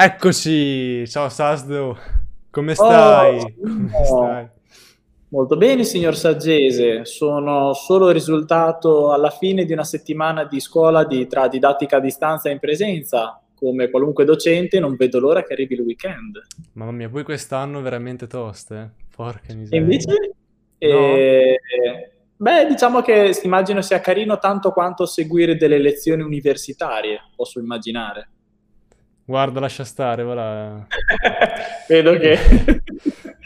Eccoci, 0.00 1.08
ciao 1.08 1.28
Sasdo, 1.28 1.98
come 2.50 2.76
stai? 2.76 3.36
Oh, 3.40 3.50
Come 3.60 4.04
stai? 4.04 4.48
Molto 5.30 5.56
bene, 5.56 5.82
signor 5.82 6.14
Saggese. 6.16 7.04
Sono 7.04 7.72
solo 7.74 8.06
il 8.08 8.14
risultato 8.14 9.12
alla 9.12 9.30
fine 9.30 9.64
di 9.64 9.72
una 9.72 9.82
settimana 9.82 10.44
di 10.44 10.60
scuola 10.60 11.04
di, 11.04 11.26
tra 11.26 11.48
didattica 11.48 11.96
a 11.96 12.00
distanza 12.00 12.48
e 12.48 12.52
in 12.52 12.60
presenza. 12.60 13.42
Come 13.54 13.90
qualunque 13.90 14.24
docente, 14.24 14.78
non 14.78 14.94
vedo 14.94 15.18
l'ora 15.18 15.42
che 15.42 15.52
arrivi 15.52 15.74
il 15.74 15.80
weekend. 15.80 16.46
Mamma 16.74 16.92
mia, 16.92 17.08
poi 17.08 17.24
quest'anno 17.24 17.82
veramente 17.82 18.28
toste, 18.28 18.76
eh? 18.76 19.04
Porca 19.14 19.52
E 19.52 19.54
miseria. 19.54 19.80
invece, 19.80 20.36
No? 20.80 21.26
eh, 21.26 21.58
beh, 22.36 22.66
diciamo 22.68 23.00
che 23.02 23.36
immagino 23.42 23.82
sia 23.82 24.00
carino 24.00 24.38
tanto 24.38 24.70
quanto 24.70 25.06
seguire 25.06 25.56
delle 25.56 25.78
lezioni 25.78 26.22
universitarie, 26.22 27.20
posso 27.34 27.58
immaginare. 27.58 28.30
Guarda, 29.28 29.60
lascia 29.60 29.84
stare, 29.84 30.22
voilà. 30.22 30.86
Vedo 31.86 32.16
che... 32.18 32.38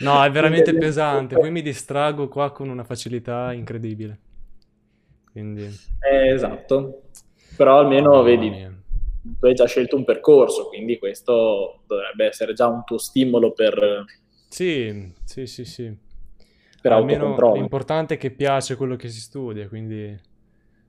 No, 0.02 0.20
è 0.24 0.30
veramente 0.32 0.74
pesante, 0.74 1.36
poi 1.36 1.50
mi 1.52 1.62
distrago 1.62 2.26
qua 2.26 2.50
con 2.50 2.68
una 2.68 2.82
facilità 2.82 3.52
incredibile. 3.52 4.18
Quindi, 5.30 5.62
Eh, 6.00 6.28
esatto. 6.32 7.02
Però 7.56 7.78
almeno, 7.78 8.10
mamma 8.10 8.22
vedi, 8.22 8.50
mia. 8.50 8.72
tu 9.38 9.46
hai 9.46 9.54
già 9.54 9.66
scelto 9.66 9.94
un 9.96 10.04
percorso, 10.04 10.66
quindi 10.68 10.98
questo 10.98 11.82
dovrebbe 11.86 12.26
essere 12.26 12.52
già 12.52 12.66
un 12.66 12.82
tuo 12.84 12.98
stimolo 12.98 13.52
per, 13.52 14.04
Sì, 14.48 15.12
sì, 15.24 15.46
sì, 15.46 15.64
sì. 15.64 15.96
per 16.80 16.92
Almeno 16.92 17.36
l'importante 17.52 18.14
è 18.14 18.18
che 18.18 18.32
piace 18.32 18.74
quello 18.74 18.96
che 18.96 19.08
si 19.08 19.20
studia, 19.20 19.68
quindi 19.68 20.18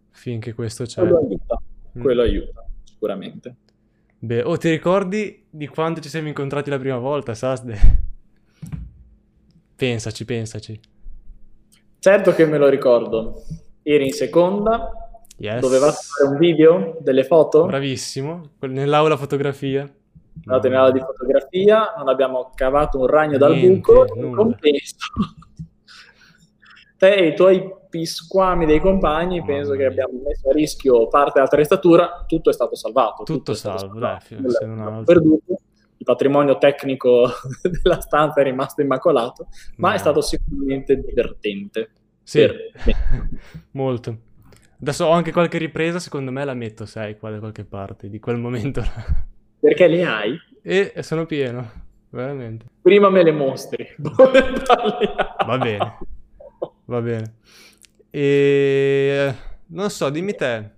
finché 0.09 0.53
questo 0.53 0.85
c'è. 0.85 1.01
Quello 1.01 1.19
aiuta, 1.19 1.61
Mm. 1.95 2.01
quello 2.01 2.21
aiuta, 2.23 2.65
sicuramente. 2.83 3.55
Beh, 4.23 4.41
oh, 4.41 4.55
ti 4.55 4.69
ricordi 4.69 5.45
di 5.49 5.67
quando 5.67 5.99
ci 5.99 6.07
siamo 6.07 6.29
incontrati 6.29 6.69
la 6.69 6.79
prima 6.79 6.97
volta, 6.97 7.33
Sasde? 7.33 7.77
Pensaci, 9.75 10.23
pensaci. 10.23 10.79
Certo 11.99 12.33
che 12.33 12.45
me 12.45 12.57
lo 12.57 12.69
ricordo. 12.69 13.43
Eri 13.81 14.05
in 14.05 14.13
seconda, 14.13 14.91
Yes. 15.35 15.59
dovevate 15.59 15.97
fare 16.15 16.29
un 16.31 16.37
video, 16.37 16.95
delle 17.01 17.25
foto, 17.25 17.65
Bravissimo. 17.65 18.51
Nell'aula 18.61 19.17
fotografia. 19.17 19.81
andate 20.45 20.67
in 20.67 20.73
aula 20.75 20.91
di 20.91 20.99
fotografia, 20.99 21.93
non 21.97 22.07
abbiamo 22.07 22.51
cavato 22.55 22.99
un 22.99 23.07
ragno 23.07 23.37
dal 23.37 23.51
Niente, 23.51 23.91
buco, 23.91 24.05
in 24.15 24.33
compenso. 24.33 24.95
Te 26.97 27.13
e 27.13 27.27
i 27.27 27.35
tuoi 27.35 27.69
pisquami 27.93 28.65
dei 28.65 28.79
compagni, 28.79 29.37
Mamma 29.37 29.53
penso 29.53 29.73
che 29.73 29.85
abbiamo 29.85 30.19
messo 30.25 30.49
a 30.49 30.51
rischio 30.51 31.07
parte 31.09 31.33
dell'attrezzatura, 31.35 32.25
tutto 32.27 32.49
è 32.49 32.53
stato 32.53 32.75
salvato. 32.75 33.21
Tutto 33.21 33.51
è 33.51 33.55
stato 33.55 33.77
salvo, 33.77 33.99
salvato. 33.99 34.25
dai, 34.29 34.51
se 34.51 34.65
non 34.65 35.03
perduto. 35.03 35.57
Il 35.97 36.05
patrimonio 36.05 36.57
tecnico 36.57 37.29
della 37.83 38.01
stanza 38.01 38.41
è 38.41 38.43
rimasto 38.45 38.81
immacolato, 38.81 39.47
ma 39.75 39.89
Ma- 39.89 39.93
è 39.93 39.97
stato 39.99 40.21
sicuramente 40.21 40.95
divertente. 40.95 41.91
Sì, 42.23 42.47
molto. 43.71 44.17
Adesso 44.81 45.05
ho 45.05 45.11
anche 45.11 45.31
qualche 45.31 45.59
ripresa, 45.59 45.99
secondo 45.99 46.31
me 46.31 46.43
la 46.43 46.55
metto, 46.55 46.87
sai, 46.87 47.15
qua 47.19 47.29
da 47.29 47.37
qualche 47.37 47.63
parte, 47.63 48.09
di 48.09 48.19
quel 48.19 48.39
momento 48.39 48.79
là. 48.79 49.25
Perché 49.59 49.87
le 49.87 50.03
hai? 50.03 50.35
E 50.63 50.93
sono 51.03 51.27
pieno, 51.27 51.69
veramente. 52.09 52.65
Prima 52.81 53.11
me 53.11 53.21
le 53.21 53.31
mostri. 53.31 53.87
Va 55.45 55.57
bene. 55.59 55.97
Va 56.85 57.01
bene. 57.01 57.35
E 58.15 59.33
non 59.69 59.89
so, 59.89 60.11
dimmi 60.11 60.35
te. 60.35 60.69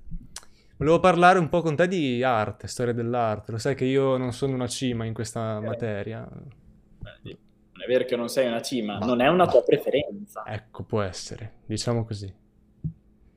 Volevo 0.78 1.02
parlare 1.02 1.38
un 1.38 1.50
po' 1.50 1.62
con 1.62 1.76
te 1.76 1.86
di 1.86 2.24
arte, 2.24 2.68
storia 2.68 2.94
dell'arte. 2.94 3.52
Lo 3.52 3.58
sai 3.58 3.76
che 3.76 3.84
io 3.84 4.16
non 4.16 4.32
sono 4.32 4.54
una 4.54 4.68
cima 4.68 5.04
in 5.04 5.14
questa 5.14 5.60
materia. 5.60 6.26
Non 6.32 7.84
è 7.84 7.88
vero 7.88 8.06
che 8.06 8.16
non 8.16 8.30
sei 8.30 8.48
una 8.48 8.62
cima, 8.62 9.00
non 9.00 9.20
è 9.20 9.28
una 9.28 9.48
tua 9.48 9.64
preferenza. 9.64 10.46
Ecco, 10.48 10.84
può 10.84 11.02
essere, 11.02 11.56
diciamo 11.66 12.06
così. 12.06 12.34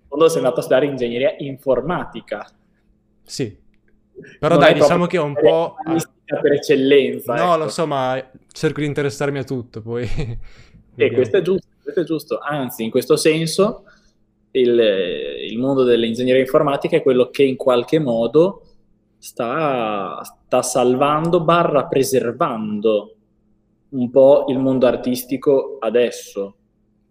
Quando 0.06 0.28
sei 0.28 0.38
andato 0.38 0.60
a 0.60 0.62
studiare 0.62 0.86
ingegneria 0.86 1.34
informatica. 1.38 2.48
Sì. 3.24 3.66
Però 4.38 4.54
Non 4.54 4.62
dai, 4.64 4.74
diciamo 4.74 5.06
che 5.06 5.18
ho 5.18 5.24
un 5.24 5.34
po'... 5.34 5.74
per 6.24 6.52
eccellenza. 6.52 7.34
No, 7.34 7.54
ecco. 7.54 7.64
lo 7.64 7.68
so, 7.68 7.84
ma 7.84 8.30
cerco 8.52 8.78
di 8.78 8.86
interessarmi 8.86 9.38
a 9.38 9.44
tutto, 9.44 9.82
poi... 9.82 10.08
E 10.94 11.12
questo 11.12 11.36
è 11.36 11.42
giusto, 11.42 11.66
questo 11.92 12.00
è 12.00 12.04
giusto. 12.04 12.38
Anzi, 12.38 12.84
in 12.84 12.90
questo 12.90 13.16
senso, 13.16 13.84
il, 14.50 14.78
il 15.50 15.58
mondo 15.58 15.84
dell'ingegneria 15.84 16.40
informatica 16.40 16.96
è 16.96 17.02
quello 17.02 17.30
che 17.30 17.42
in 17.42 17.56
qualche 17.56 17.98
modo 17.98 18.62
sta, 19.18 20.20
sta 20.22 20.62
salvando, 20.62 21.42
barra 21.42 21.86
preservando 21.86 23.14
un 23.90 24.10
po' 24.10 24.44
il 24.48 24.58
mondo 24.58 24.86
artistico 24.86 25.78
adesso. 25.80 26.54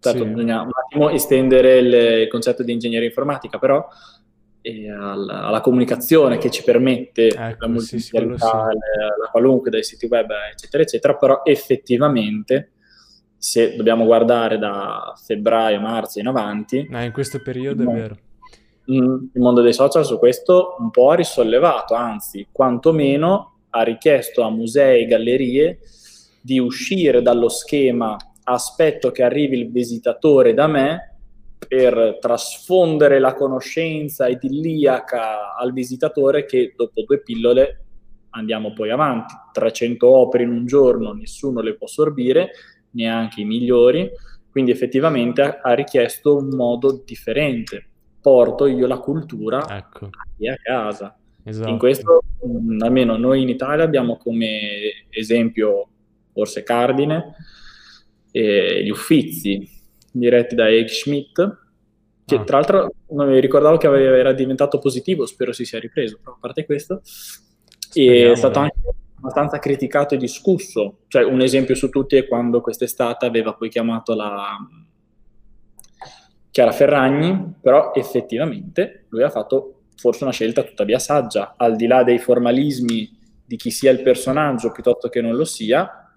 Certo, 0.00 0.22
Sì. 0.22 0.28
bisogna 0.28 0.62
un 0.62 0.70
attimo 0.72 1.10
estendere 1.10 1.78
il, 1.78 1.92
il 2.22 2.28
concetto 2.28 2.62
di 2.62 2.72
ingegneria 2.72 3.08
informatica, 3.08 3.58
però 3.58 3.84
eh, 4.60 4.90
alla, 4.90 5.46
alla 5.46 5.60
comunicazione 5.60 6.38
che 6.38 6.50
ci 6.50 6.62
permette 6.62 7.26
Ecco, 7.26 7.66
la 7.66 7.80
sì, 7.80 7.98
sì, 7.98 8.12
multimedialità, 8.12 8.68
sì. 8.70 8.98
la, 8.98 9.06
la 9.22 9.28
qualunque 9.30 9.70
dai 9.70 9.82
siti 9.82 10.06
web, 10.06 10.30
eccetera, 10.52 10.84
eccetera, 10.84 11.16
però 11.16 11.40
effettivamente 11.44 12.72
se 13.38 13.76
dobbiamo 13.76 14.04
guardare 14.04 14.58
da 14.58 15.14
febbraio, 15.16 15.80
marzo 15.80 16.18
in 16.18 16.26
avanti, 16.26 16.88
Ah, 16.92 17.04
in 17.04 17.12
questo 17.12 17.40
periodo 17.40 17.82
è 17.84 17.86
vero. 17.94 18.16
mm, 18.90 19.14
il 19.34 19.40
mondo 19.40 19.60
dei 19.62 19.72
social 19.72 20.04
su 20.04 20.18
questo 20.18 20.76
un 20.80 20.90
po' 20.90 21.10
ha 21.10 21.14
risollevato, 21.14 21.94
anzi, 21.94 22.46
quantomeno 22.50 23.52
ha 23.70 23.82
richiesto 23.82 24.42
a 24.42 24.50
musei 24.50 25.02
e 25.02 25.06
gallerie 25.06 25.78
di 26.40 26.58
uscire 26.58 27.22
dallo 27.22 27.48
schema 27.48 28.16
aspetto 28.44 29.10
che 29.10 29.22
arrivi 29.22 29.58
il 29.60 29.70
visitatore 29.70 30.54
da 30.54 30.66
me 30.66 31.16
per 31.68 32.16
trasfondere 32.20 33.18
la 33.18 33.34
conoscenza 33.34 34.26
idilliaca 34.26 35.54
al 35.54 35.72
visitatore 35.72 36.46
che 36.46 36.72
dopo 36.74 37.02
due 37.02 37.20
pillole 37.20 37.84
andiamo 38.30 38.72
poi 38.72 38.90
avanti. 38.90 39.34
300 39.52 40.06
opere 40.08 40.44
in 40.44 40.50
un 40.50 40.64
giorno, 40.66 41.12
nessuno 41.12 41.60
le 41.60 41.74
può 41.74 41.86
sorbire, 41.86 42.50
neanche 42.92 43.40
i 43.40 43.44
migliori, 43.44 44.10
quindi 44.50 44.70
effettivamente 44.70 45.42
ha, 45.42 45.72
richiesto 45.74 46.36
un 46.36 46.48
modo 46.48 47.02
differente. 47.04 47.84
Porto 48.20 48.66
io 48.66 48.86
la 48.86 48.98
cultura 48.98 49.64
Ecco, 49.76 50.06
a 50.06 50.56
casa. 50.62 51.16
esatto. 51.44 51.68
In 51.68 51.78
questo, 51.78 52.22
mh, 52.42 52.82
almeno 52.82 53.16
noi 53.16 53.42
in 53.42 53.48
Italia 53.48 53.84
abbiamo 53.84 54.16
come 54.16 55.06
esempio 55.10 55.88
forse 56.32 56.62
Cardine 56.62 57.34
e 58.30 58.82
gli 58.84 58.90
Uffizi 58.90 59.66
diretti 60.12 60.54
da 60.54 60.68
Eich 60.68 60.90
Schmidt, 60.90 61.58
che 62.24 62.34
Ah. 62.36 62.44
tra 62.44 62.56
l'altro 62.58 62.92
non 63.10 63.28
mi 63.28 63.40
ricordavo 63.40 63.76
che 63.76 63.86
aveva- 63.86 64.16
era 64.16 64.32
diventato 64.32 64.78
positivo, 64.78 65.24
spero 65.26 65.52
si 65.52 65.64
sia 65.64 65.78
ripreso, 65.78 66.18
però 66.22 66.34
a 66.34 66.38
parte 66.40 66.66
questo, 66.66 67.00
Speriamo, 67.04 68.32
è 68.32 68.36
stato 68.36 68.60
dai. 68.60 68.62
anche 68.64 68.98
abbastanza 69.18 69.58
criticato 69.58 70.14
e 70.14 70.18
discusso. 70.18 71.00
Cioè, 71.08 71.24
un 71.24 71.40
esempio 71.40 71.74
su 71.74 71.90
tutti 71.90 72.16
è 72.16 72.26
quando 72.26 72.60
quest'estate 72.60 73.26
aveva 73.26 73.52
poi 73.52 73.68
chiamato 73.68 74.14
la 74.14 74.56
Chiara 76.50 76.72
Ferragni, 76.72 77.54
però 77.60 77.92
effettivamente 77.94 79.06
lui 79.10 79.22
ha 79.22 79.30
fatto 79.30 79.82
forse 79.96 80.22
una 80.22 80.32
scelta 80.32 80.62
tuttavia 80.62 80.98
saggia, 80.98 81.54
al 81.56 81.76
di 81.76 81.86
là 81.86 82.04
dei 82.04 82.18
formalismi 82.18 83.16
di 83.44 83.56
chi 83.56 83.70
sia 83.70 83.90
il 83.90 84.02
personaggio 84.02 84.70
piuttosto 84.70 85.08
che 85.08 85.20
non 85.20 85.34
lo 85.34 85.44
sia, 85.44 86.08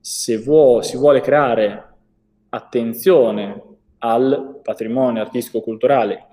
se 0.00 0.38
vuo- 0.38 0.82
si 0.82 0.96
vuole 0.96 1.20
creare 1.20 1.92
attenzione 2.50 3.62
al 3.98 4.60
patrimonio 4.62 5.22
artistico-culturale 5.22 6.28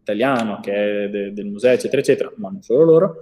italiano, 0.00 0.60
che 0.60 1.04
è 1.04 1.08
de- 1.08 1.32
del 1.32 1.46
museo, 1.46 1.72
eccetera, 1.72 2.00
eccetera, 2.00 2.32
ma 2.36 2.50
non 2.50 2.62
solo 2.62 2.84
loro, 2.84 3.16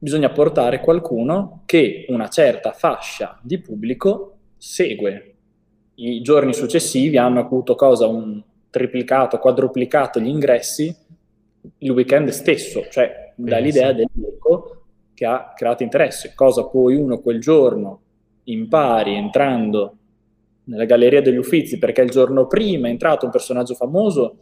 bisogna 0.00 0.30
portare 0.30 0.80
qualcuno 0.80 1.62
che 1.66 2.06
una 2.08 2.28
certa 2.28 2.72
fascia 2.72 3.38
di 3.42 3.58
pubblico 3.58 4.38
segue. 4.56 5.34
I 5.96 6.22
giorni 6.22 6.54
successivi 6.54 7.18
hanno 7.18 7.40
avuto 7.40 7.74
cosa? 7.74 8.06
Un 8.06 8.42
triplicato, 8.70 9.38
quadruplicato 9.38 10.18
gli 10.18 10.28
ingressi 10.28 10.96
il 11.78 11.90
weekend 11.90 12.30
stesso, 12.30 12.86
cioè 12.90 13.32
dall'idea 13.34 13.92
Pensa. 13.92 14.10
dell'eco 14.14 14.82
che 15.12 15.26
ha 15.26 15.52
creato 15.54 15.82
interesse, 15.82 16.32
cosa 16.34 16.64
poi 16.64 16.94
uno 16.94 17.20
quel 17.20 17.38
giorno 17.38 18.00
impari 18.44 19.14
entrando 19.14 19.96
nella 20.64 20.86
galleria 20.86 21.20
degli 21.20 21.36
Uffizi 21.36 21.78
perché 21.78 22.00
il 22.00 22.08
giorno 22.08 22.46
prima 22.46 22.88
è 22.88 22.90
entrato 22.90 23.26
un 23.26 23.30
personaggio 23.30 23.74
famoso, 23.74 24.36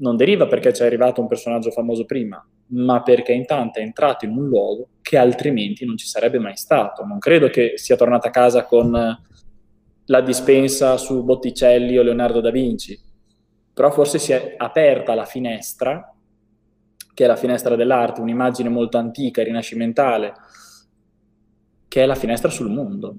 non 0.00 0.16
deriva 0.16 0.46
perché 0.46 0.72
c'è 0.72 0.84
arrivato 0.84 1.20
un 1.20 1.26
personaggio 1.26 1.70
famoso 1.70 2.04
prima, 2.04 2.44
ma 2.68 3.02
perché 3.02 3.32
intanto 3.32 3.78
è 3.78 3.82
entrato 3.82 4.24
in 4.24 4.32
un 4.32 4.46
luogo 4.46 4.88
che 5.02 5.16
altrimenti 5.16 5.84
non 5.84 5.96
ci 5.96 6.06
sarebbe 6.06 6.38
mai 6.38 6.56
stato. 6.56 7.04
Non 7.04 7.18
credo 7.18 7.48
che 7.48 7.72
sia 7.76 7.96
tornato 7.96 8.26
a 8.26 8.30
casa 8.30 8.64
con 8.64 8.90
la 10.04 10.20
dispensa 10.20 10.96
su 10.96 11.22
Botticelli 11.22 11.98
o 11.98 12.02
Leonardo 12.02 12.40
da 12.40 12.50
Vinci, 12.50 12.98
però 13.72 13.90
forse 13.90 14.18
si 14.18 14.32
è 14.32 14.54
aperta 14.56 15.14
la 15.14 15.24
finestra, 15.24 16.12
che 17.14 17.24
è 17.24 17.26
la 17.26 17.36
finestra 17.36 17.76
dell'arte, 17.76 18.20
un'immagine 18.20 18.68
molto 18.68 18.98
antica, 18.98 19.42
rinascimentale, 19.42 20.32
che 21.86 22.02
è 22.02 22.06
la 22.06 22.14
finestra 22.14 22.50
sul 22.50 22.70
mondo. 22.70 23.16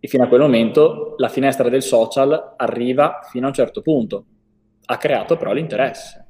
E 0.00 0.08
fino 0.08 0.24
a 0.24 0.28
quel 0.28 0.40
momento 0.40 1.14
la 1.18 1.28
finestra 1.28 1.68
del 1.68 1.82
social 1.82 2.54
arriva 2.56 3.20
fino 3.30 3.44
a 3.44 3.48
un 3.48 3.54
certo 3.54 3.82
punto. 3.82 4.24
Ha 4.90 4.96
creato 4.96 5.36
però 5.36 5.52
l'interesse. 5.52 6.26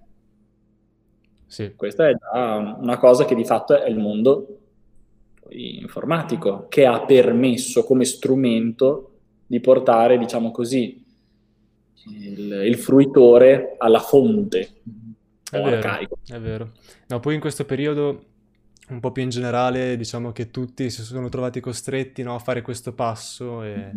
Sì. 1.47 1.73
Questa 1.75 2.09
è 2.09 2.15
una 2.35 2.99
cosa 2.99 3.25
che 3.25 3.35
di 3.35 3.47
fatto 3.47 3.83
è 3.83 3.89
il 3.89 3.99
mondo 3.99 4.59
informatico, 5.49 6.67
che 6.69 6.85
ha 6.85 7.01
permesso 7.07 7.85
come 7.85 8.05
strumento 8.05 9.13
di 9.47 9.61
portare, 9.61 10.19
diciamo 10.19 10.51
così, 10.51 11.03
il, 12.05 12.53
il 12.67 12.77
fruitore 12.77 13.77
alla 13.79 14.01
fonte. 14.01 14.69
È 15.51 15.59
vero, 15.59 16.09
è 16.27 16.39
vero. 16.39 16.73
No, 17.09 17.19
poi 17.19 17.35
in 17.35 17.41
questo 17.41 17.65
periodo, 17.65 18.25
un 18.91 19.01
po' 19.01 19.11
più 19.11 19.23
in 19.23 19.31
generale, 19.31 19.97
diciamo 19.97 20.33
che 20.33 20.51
tutti 20.51 20.91
si 20.91 21.03
sono 21.03 21.31
trovati 21.31 21.61
costretti 21.61 22.23
no, 22.23 22.35
a 22.35 22.39
fare 22.39 22.61
questo 22.61 22.93
passo 22.93 23.63
e 23.63 23.91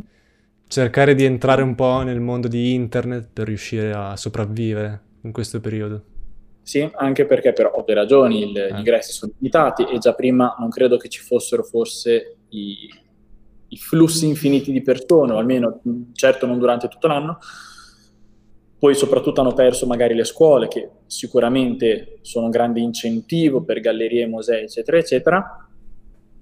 cercare 0.73 1.13
di 1.13 1.23
entrare 1.23 1.61
un 1.61 1.75
po' 1.75 2.01
nel 2.01 2.19
mondo 2.19 2.47
di 2.47 2.73
internet 2.73 3.29
per 3.31 3.45
riuscire 3.45 3.93
a 3.93 4.17
sopravvivere 4.17 5.01
in 5.21 5.31
questo 5.31 5.61
periodo. 5.61 6.03
Sì, 6.63 6.89
anche 6.95 7.25
perché 7.25 7.53
per 7.53 7.69
ovvie 7.71 7.93
ragioni 7.93 8.49
il, 8.49 8.57
eh. 8.57 8.73
gli 8.73 8.77
ingressi 8.77 9.11
sono 9.11 9.33
limitati 9.37 9.83
e 9.83 9.99
già 9.99 10.13
prima 10.13 10.55
non 10.57 10.69
credo 10.69 10.97
che 10.97 11.09
ci 11.09 11.19
fossero 11.19 11.61
forse 11.61 12.37
i, 12.49 12.89
i 13.67 13.77
flussi 13.77 14.25
infiniti 14.25 14.71
di 14.71 14.81
persone, 14.81 15.33
o 15.33 15.37
almeno 15.37 15.79
certo 16.13 16.47
non 16.47 16.57
durante 16.57 16.87
tutto 16.87 17.07
l'anno. 17.07 17.37
Poi 18.79 18.95
soprattutto 18.95 19.41
hanno 19.41 19.53
perso 19.53 19.85
magari 19.85 20.15
le 20.15 20.23
scuole, 20.23 20.67
che 20.67 20.89
sicuramente 21.05 22.17
sono 22.21 22.45
un 22.45 22.51
grande 22.51 22.79
incentivo 22.79 23.61
per 23.61 23.79
gallerie, 23.79 24.25
musei, 24.25 24.63
eccetera, 24.63 24.97
eccetera. 24.97 25.67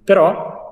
Però 0.04 0.71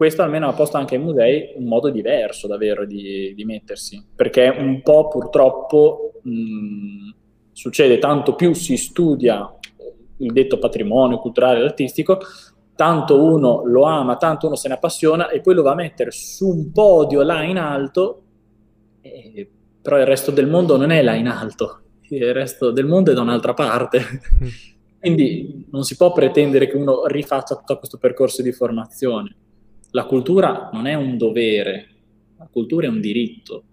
questo 0.00 0.22
almeno 0.22 0.48
ha 0.48 0.54
posto 0.54 0.78
anche 0.78 0.94
ai 0.94 1.02
musei 1.02 1.52
un 1.56 1.64
modo 1.64 1.90
diverso 1.90 2.46
davvero 2.46 2.86
di, 2.86 3.34
di 3.34 3.44
mettersi, 3.44 4.02
perché 4.16 4.48
un 4.48 4.80
po' 4.80 5.08
purtroppo 5.08 6.12
mh, 6.22 7.10
succede 7.52 7.98
tanto 7.98 8.34
più 8.34 8.54
si 8.54 8.78
studia 8.78 9.54
il 10.16 10.32
detto 10.32 10.58
patrimonio 10.58 11.18
culturale 11.18 11.60
e 11.60 11.64
artistico, 11.64 12.18
tanto 12.74 13.22
uno 13.22 13.60
lo 13.66 13.82
ama, 13.82 14.16
tanto 14.16 14.46
uno 14.46 14.56
se 14.56 14.68
ne 14.68 14.74
appassiona 14.76 15.28
e 15.28 15.42
poi 15.42 15.52
lo 15.52 15.60
va 15.60 15.72
a 15.72 15.74
mettere 15.74 16.10
su 16.12 16.48
un 16.48 16.72
podio 16.72 17.20
là 17.20 17.42
in 17.42 17.58
alto, 17.58 18.22
e, 19.02 19.50
però 19.82 19.98
il 19.98 20.06
resto 20.06 20.30
del 20.30 20.46
mondo 20.46 20.78
non 20.78 20.92
è 20.92 21.02
là 21.02 21.12
in 21.12 21.28
alto, 21.28 21.80
il 22.08 22.32
resto 22.32 22.70
del 22.70 22.86
mondo 22.86 23.10
è 23.10 23.14
da 23.14 23.20
un'altra 23.20 23.52
parte. 23.52 24.00
Quindi 24.98 25.66
non 25.70 25.82
si 25.82 25.94
può 25.94 26.10
pretendere 26.10 26.68
che 26.68 26.76
uno 26.76 27.04
rifaccia 27.04 27.54
tutto 27.54 27.76
questo 27.76 27.98
percorso 27.98 28.40
di 28.40 28.52
formazione. 28.52 29.36
La 29.92 30.04
cultura 30.04 30.70
non 30.72 30.86
è 30.86 30.94
un 30.94 31.16
dovere, 31.16 31.88
la 32.38 32.48
cultura 32.50 32.86
è 32.86 32.88
un 32.88 33.00
diritto. 33.00 33.64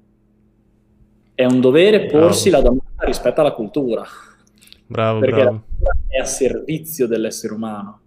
È 1.36 1.46
un 1.46 1.62
dovere 1.62 2.08
porsi 2.08 2.50
bravo. 2.50 2.64
la 2.64 2.70
domanda 2.70 3.06
rispetto 3.06 3.42
alla 3.42 3.52
cultura. 3.52 4.04
Bravo, 4.88 5.20
perché 5.20 5.42
bravo. 5.42 5.52
la 5.52 5.62
cultura 5.62 5.92
è 6.08 6.18
a 6.18 6.26
servizio 6.26 7.08
dell'essere 7.08 7.54
umano. 7.54 8.00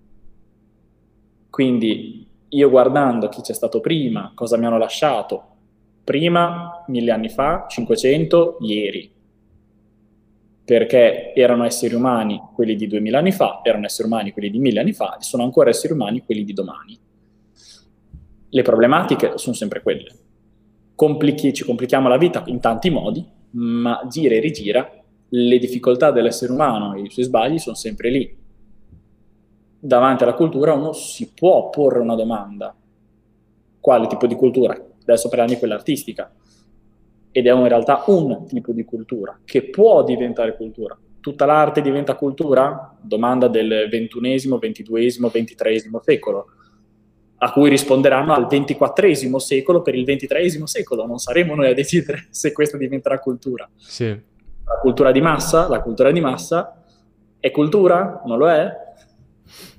Quindi 1.48 2.26
io 2.48 2.70
guardando 2.70 3.28
chi 3.28 3.42
c'è 3.42 3.52
stato 3.52 3.80
prima, 3.80 4.32
cosa 4.34 4.56
mi 4.56 4.66
hanno 4.66 4.78
lasciato, 4.78 5.44
prima, 6.02 6.84
mille 6.88 7.12
anni 7.12 7.28
fa, 7.28 7.66
500, 7.68 8.58
ieri. 8.62 9.12
Perché 10.64 11.32
erano 11.34 11.64
esseri 11.64 11.94
umani 11.94 12.40
quelli 12.54 12.74
di 12.74 12.86
duemila 12.86 13.18
anni 13.18 13.32
fa, 13.32 13.60
erano 13.62 13.86
esseri 13.86 14.08
umani 14.08 14.32
quelli 14.32 14.50
di 14.50 14.58
mille 14.58 14.80
anni 14.80 14.92
fa 14.92 15.16
e 15.16 15.22
sono 15.22 15.42
ancora 15.44 15.70
esseri 15.70 15.92
umani 15.92 16.24
quelli 16.24 16.44
di 16.44 16.52
domani. 16.52 16.98
Le 18.50 18.62
problematiche 18.62 19.32
sono 19.36 19.54
sempre 19.54 19.82
quelle 19.82 20.28
complichi, 21.00 21.54
ci 21.54 21.64
complichiamo 21.64 22.08
la 22.08 22.18
vita 22.18 22.42
in 22.48 22.60
tanti 22.60 22.90
modi, 22.90 23.26
ma 23.52 24.06
gira 24.06 24.34
e 24.34 24.38
rigira, 24.38 24.86
le 25.30 25.58
difficoltà 25.58 26.10
dell'essere 26.10 26.52
umano 26.52 26.92
e 26.92 27.00
i 27.00 27.10
suoi 27.10 27.24
sbagli 27.24 27.58
sono 27.58 27.74
sempre 27.74 28.10
lì. 28.10 28.36
Davanti 29.78 30.24
alla 30.24 30.34
cultura 30.34 30.74
uno 30.74 30.92
si 30.92 31.32
può 31.32 31.70
porre 31.70 32.00
una 32.00 32.14
domanda. 32.14 32.76
Quale 33.80 34.06
tipo 34.08 34.26
di 34.26 34.34
cultura? 34.34 34.74
Adesso 34.74 35.28
parliamo 35.28 35.54
di 35.54 35.58
quella 35.58 35.76
artistica. 35.76 36.30
Ed 37.32 37.46
è 37.46 37.50
in 37.50 37.68
realtà 37.68 38.04
un 38.08 38.44
tipo 38.46 38.72
di 38.72 38.84
cultura 38.84 39.40
che 39.42 39.70
può 39.70 40.04
diventare 40.04 40.54
cultura. 40.54 40.98
Tutta 41.18 41.46
l'arte 41.46 41.80
diventa 41.80 42.14
cultura? 42.14 42.94
Domanda 43.00 43.48
del 43.48 43.88
ventunesimo, 43.90 44.58
ventiduesimo, 44.58 45.28
ventitreesimo 45.28 46.02
secolo 46.04 46.46
a 47.42 47.52
cui 47.52 47.70
risponderanno 47.70 48.34
al 48.34 48.46
XXIV 48.46 49.36
secolo 49.36 49.80
per 49.80 49.94
il 49.94 50.04
XXIII 50.04 50.66
secolo. 50.66 51.06
Non 51.06 51.18
saremo 51.18 51.54
noi 51.54 51.70
a 51.70 51.74
decidere 51.74 52.26
se 52.30 52.52
questa 52.52 52.76
diventerà 52.76 53.18
cultura. 53.18 53.68
Sì. 53.76 54.08
La 54.08 54.78
cultura 54.80 55.10
di 55.10 55.20
massa, 55.20 55.68
la 55.68 55.80
cultura 55.80 56.10
di 56.10 56.20
massa 56.20 56.82
è 57.38 57.50
cultura? 57.50 58.22
Non 58.26 58.38
lo 58.38 58.50
è? 58.50 58.70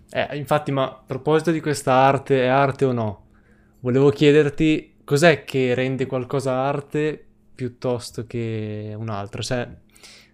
Eh, 0.09 0.37
infatti, 0.37 0.71
ma 0.71 0.83
a 0.83 1.03
proposito 1.05 1.51
di 1.51 1.61
questa 1.61 1.93
arte, 1.93 2.43
è 2.43 2.47
arte 2.47 2.85
o 2.85 2.91
no? 2.91 3.25
Volevo 3.79 4.09
chiederti 4.09 4.95
cos'è 5.03 5.43
che 5.43 5.73
rende 5.75 6.07
qualcosa 6.07 6.53
arte 6.53 7.23
piuttosto 7.53 8.25
che 8.25 8.93
un'altra. 8.97 9.41
Cioè, 9.43 9.69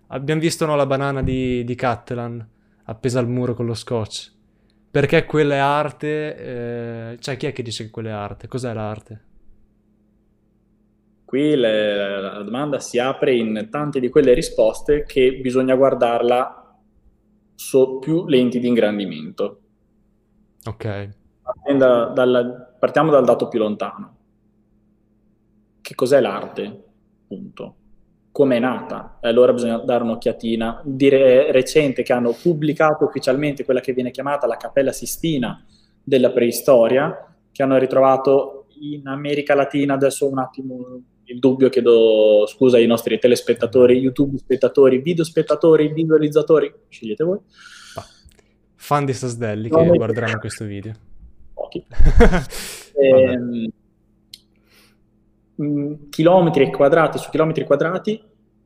abbiamo 0.08 0.40
visto 0.40 0.66
no, 0.66 0.76
la 0.78 0.86
banana 0.86 1.22
di, 1.22 1.64
di 1.66 1.76
Cattelan 1.76 2.48
appesa 2.86 3.20
al 3.20 3.28
muro 3.28 3.54
con 3.54 3.66
lo 3.66 3.74
scotch 3.74 4.36
perché 5.00 5.26
quella 5.26 5.54
è 5.54 5.60
arte? 5.60 7.12
Eh, 7.12 7.20
cioè, 7.20 7.38
chi 7.38 7.46
è 7.46 7.54
che 7.54 7.62
dice 7.62 7.84
che 7.84 7.92
quella 7.92 8.10
è 8.10 8.14
arte? 8.14 8.48
Cos'è 8.48 8.74
l'arte? 8.74 9.26
Qui 11.24 11.56
le, 11.56 12.20
la 12.20 12.42
domanda 12.42 12.80
si 12.80 12.98
apre 12.98 13.36
in 13.36 13.68
tante 13.70 14.00
di 14.00 14.10
quelle 14.10 14.34
risposte 14.34 15.04
che 15.04 15.36
bisogna 15.36 15.76
guardarla 15.76 16.80
su 17.54 18.00
più 18.00 18.26
lenti 18.26 18.60
di 18.60 18.68
ingrandimento. 18.68 19.60
Ok. 20.66 21.10
Da, 21.78 22.06
dal, 22.06 22.76
partiamo 22.80 23.12
dal 23.12 23.24
dato 23.24 23.50
più 23.50 23.60
lontano. 23.60 24.18
Che 25.80 25.94
cos'è 25.94 26.20
l'arte? 26.20 26.86
Punto 27.28 27.76
come 28.38 28.58
è 28.58 28.60
nata. 28.60 29.18
E 29.20 29.30
allora 29.30 29.52
bisogna 29.52 29.78
dare 29.78 30.04
un'occhiatina. 30.04 30.84
Dire 30.86 31.52
recente 31.52 32.04
che 32.04 32.14
hanno 32.14 32.38
pubblicato 32.40 33.04
ufficialmente 33.04 33.66
quella 33.66 33.80
che 33.80 33.94
viene 33.94 34.12
chiamata 34.12 34.46
la 34.46 34.58
Cappella 34.58 34.92
Sistina 34.92 35.66
della 36.04 36.30
preistoria, 36.30 37.36
che 37.52 37.64
hanno 37.64 37.80
ritrovato 37.80 38.68
in 38.80 39.08
America 39.08 39.56
Latina, 39.56 39.96
adesso 39.96 40.30
un 40.30 40.38
attimo 40.38 41.02
il 41.24 41.40
dubbio, 41.40 41.70
chiedo 41.70 42.46
scusa 42.46 42.78
ai 42.78 42.86
nostri 42.86 43.18
telespettatori, 43.18 43.98
YouTube 43.98 44.38
spettatori, 44.38 45.00
video 45.00 45.24
spettatori, 45.24 45.92
visualizzatori, 45.92 46.72
scegliete 46.90 47.24
voi. 47.24 47.40
Fan 48.76 49.06
di 49.06 49.14
Sasdelli 49.14 49.68
che 49.68 49.88
guarderanno 49.96 50.38
questo 50.38 50.64
video. 50.64 50.94
Pochi. 51.56 51.84
ehm, 53.02 53.68
mh, 55.58 56.10
chilometri 56.10 56.72
quadrati 56.72 57.18
su 57.18 57.30
chilometri 57.30 57.66
quadrati 57.66 58.22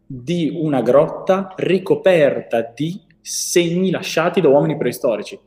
di 0.05 0.51
una 0.53 0.81
grotta 0.81 1.53
ricoperta 1.55 2.61
di 2.75 2.99
segni 3.21 3.91
lasciati 3.91 4.41
da 4.41 4.49
uomini 4.49 4.77
preistorici. 4.77 5.39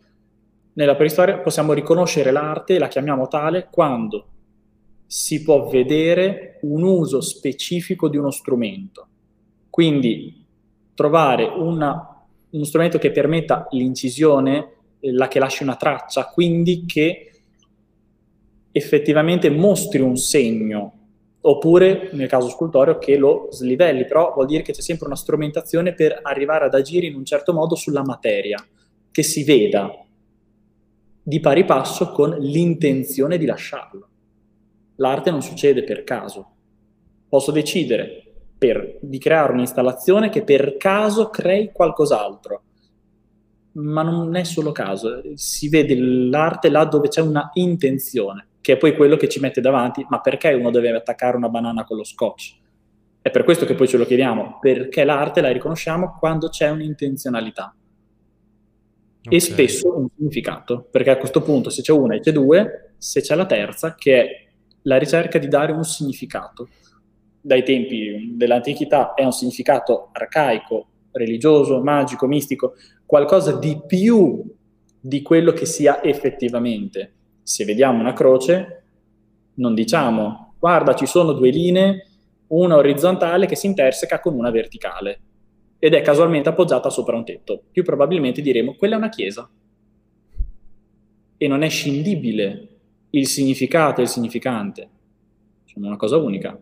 Nella 0.75 0.97
preistoria 0.97 1.39
possiamo 1.39 1.73
riconoscere 1.73 2.31
l'arte, 2.31 2.79
la 2.79 2.89
chiamiamo 2.89 3.29
tale, 3.29 3.69
quando 3.71 4.29
si 5.07 5.43
può 5.43 5.69
vedere 5.69 6.59
un 6.63 6.83
uso 6.83 7.21
specifico 7.21 8.09
di 8.09 8.17
uno 8.17 8.31
strumento. 8.31 9.07
Quindi 9.69 10.47
trovare 10.95 11.45
una, 11.45 12.25
uno 12.51 12.65
strumento 12.65 12.99
che 12.99 13.13
permetta 13.13 13.69
l'incisione, 13.71 14.73
la 15.01 15.29
che 15.29 15.39
lasci 15.39 15.63
una 15.63 15.77
traccia, 15.77 16.29
quindi 16.29 16.87
che 16.87 17.31
effettivamente 18.73 19.51
mostri 19.51 20.01
un 20.01 20.17
segno 20.17 21.04
oppure 21.47 22.11
nel 22.13 22.29
caso 22.29 22.49
scultoreo 22.49 22.99
che 22.99 23.17
lo 23.17 23.49
slivelli, 23.51 24.07
però 24.07 24.33
vuol 24.33 24.47
dire 24.47 24.63
che 24.63 24.73
c'è 24.73 24.81
sempre 24.81 25.07
una 25.07 25.17
strumentazione 25.17 25.93
per 25.93 26.21
arrivare 26.23 26.65
ad 26.65 26.75
agire 26.75 27.07
in 27.07 27.15
un 27.15 27.25
certo 27.25 27.53
modo 27.53 27.75
sulla 27.75 28.03
materia, 28.03 28.65
che 29.11 29.23
si 29.23 29.45
veda 29.45 29.91
di 31.23 31.41
pari 31.41 31.65
passo 31.65 32.13
con 32.13 32.37
l'intenzione 32.39 33.37
di 33.37 33.45
lasciarlo. 33.45 34.09
L'arte 34.97 35.31
non 35.31 35.43
succede 35.43 35.85
per 35.85 36.05
caso. 36.05 36.51
Posso 37.29 37.51
decidere 37.51 38.23
per, 38.57 38.99
di 39.01 39.19
creare 39.19 39.53
un'installazione 39.53 40.31
che 40.31 40.45
per 40.45 40.77
caso 40.79 41.29
crei 41.29 41.73
qualcos'altro, 41.73 42.63
ma 43.73 44.03
non 44.03 44.35
è 44.35 44.45
solo 44.45 44.73
caso, 44.73 45.21
si 45.35 45.69
vede 45.69 45.95
l'arte 45.97 46.71
là 46.71 46.85
dove 46.85 47.09
c'è 47.09 47.21
una 47.21 47.51
intenzione 47.55 48.49
che 48.65 48.73
è 48.73 48.77
poi 48.79 48.97
quello 48.97 49.19
che 49.19 49.29
ci 49.29 49.41
mette 49.41 49.61
davanti, 49.61 50.07
ma 50.09 50.23
perché 50.23 50.55
uno 50.55 50.71
deve 50.71 50.89
attaccare 50.89 51.37
una 51.37 51.51
banana 51.51 51.85
con 51.85 51.99
lo 51.99 52.03
scotch? 52.03 52.55
È 53.21 53.31
per 53.31 53.45
questo 53.45 53.67
che 53.67 53.75
poi 53.75 53.87
ce 53.87 53.99
lo 53.99 54.07
chiediamo, 54.07 54.57
perché 54.59 55.05
l'arte 55.05 55.43
la 55.43 55.53
riconosciamo 55.53 56.17
quando 56.19 56.49
c'è 56.49 56.71
un'intenzionalità 56.71 57.77
okay. 59.21 59.37
e 59.37 59.39
spesso 59.39 59.99
un 59.99 60.07
significato, 60.17 60.89
perché 60.91 61.11
a 61.11 61.19
questo 61.19 61.43
punto 61.43 61.69
se 61.69 61.83
c'è 61.83 61.93
una 61.93 62.15
e 62.15 62.21
c'è 62.21 62.33
due, 62.33 62.95
se 62.97 63.21
c'è 63.21 63.35
la 63.35 63.45
terza, 63.45 63.95
che 63.97 64.23
è 64.23 64.47
la 64.85 64.97
ricerca 64.97 65.37
di 65.37 65.49
dare 65.49 65.73
un 65.73 65.85
significato. 65.85 66.71
Dai 67.43 67.65
tempi 67.65 68.33
dell'antichità 68.35 69.13
è 69.13 69.25
un 69.25 69.33
significato 69.33 70.09
arcaico, 70.11 70.87
religioso, 71.13 71.83
magico, 71.83 72.27
mistico, 72.27 72.77
qualcosa 73.05 73.59
di 73.59 73.79
più 73.87 74.43
di 74.99 75.21
quello 75.21 75.53
che 75.53 75.67
sia 75.67 76.03
effettivamente. 76.03 77.13
Se 77.45 77.65
vediamo 77.65 78.01
una 78.01 78.13
croce, 78.13 78.85
non 79.55 79.75
diciamo, 79.75 80.55
guarda, 80.59 80.95
ci 80.95 81.07
sono 81.07 81.33
due 81.33 81.51
linee, 81.51 82.09
una 82.49 82.77
orizzontale 82.77 83.47
che 83.47 83.55
si 83.55 83.67
interseca 83.67 84.19
con 84.19 84.35
una 84.35 84.51
verticale 84.51 85.21
ed 85.79 85.93
è 85.93 86.01
casualmente 86.01 86.49
appoggiata 86.49 86.89
sopra 86.89 87.17
un 87.17 87.25
tetto. 87.25 87.65
Più 87.71 87.85
probabilmente 87.85 88.41
diremo, 88.41 88.75
quella 88.75 88.95
è 88.95 88.99
una 88.99 89.11
chiesa. 89.11 89.49
E 91.37 91.47
non 91.47 91.63
è 91.63 91.69
scindibile 91.69 92.69
il 93.11 93.27
significato 93.27 94.01
e 94.01 94.05
il 94.05 94.09
significante. 94.09 94.89
Sono 95.65 95.89
una 95.89 95.97
cosa 95.97 96.17
unica. 96.17 96.59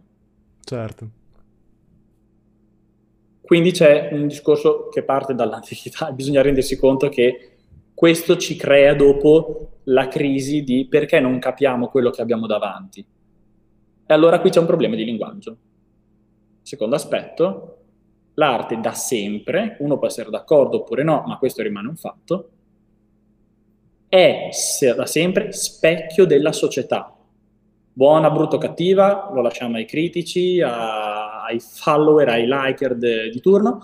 Certo. 0.65 1.11
Quindi 3.41 3.71
c'è 3.71 4.09
un 4.13 4.27
discorso 4.27 4.89
che 4.89 5.05
parte 5.05 5.35
dall'antichità, 5.35 6.11
bisogna 6.11 6.43
rendersi 6.43 6.77
conto 6.77 7.09
che 7.09 7.52
questo 8.03 8.37
ci 8.37 8.57
crea 8.57 8.97
dopo 8.97 9.75
la 9.85 10.09
crisi 10.09 10.65
di 10.65 10.89
perché 10.89 11.21
non 11.21 11.39
capiamo 11.39 11.87
quello 11.87 12.11
che 12.11 12.21
abbiamo 12.21 12.49
davanti. 12.49 12.99
E 12.99 14.13
allora 14.13 14.41
qui 14.41 14.51
c'è 14.51 14.59
un 14.59 14.67
problema 14.67 14.97
di 14.97 15.05
linguaggio. 15.05 15.57
Secondo 16.63 16.97
aspetto, 16.97 17.77
l'arte 18.35 18.81
da 18.81 18.93
sempre, 18.93 19.77
uno 19.79 19.99
può 19.99 20.09
essere 20.09 20.31
d'accordo 20.31 20.79
oppure 20.79 21.05
no, 21.05 21.23
ma 21.29 21.39
questo 21.39 21.63
rimane 21.63 21.87
un 21.87 21.95
fatto, 21.95 22.51
è 24.09 24.49
da 24.97 25.07
sempre 25.07 25.53
specchio 25.53 26.25
della 26.25 26.51
società. 26.51 27.17
Buona, 27.93 28.33
brutta, 28.33 28.59
cattiva, 28.59 29.31
lo 29.33 29.43
lasciamo 29.43 29.77
ai 29.77 29.87
critici, 29.87 30.61
ai 30.61 31.61
follower, 31.61 32.31
ai 32.31 32.49
liker 32.49 32.97
de, 32.97 33.31
di 33.31 33.41
turno, 33.41 33.81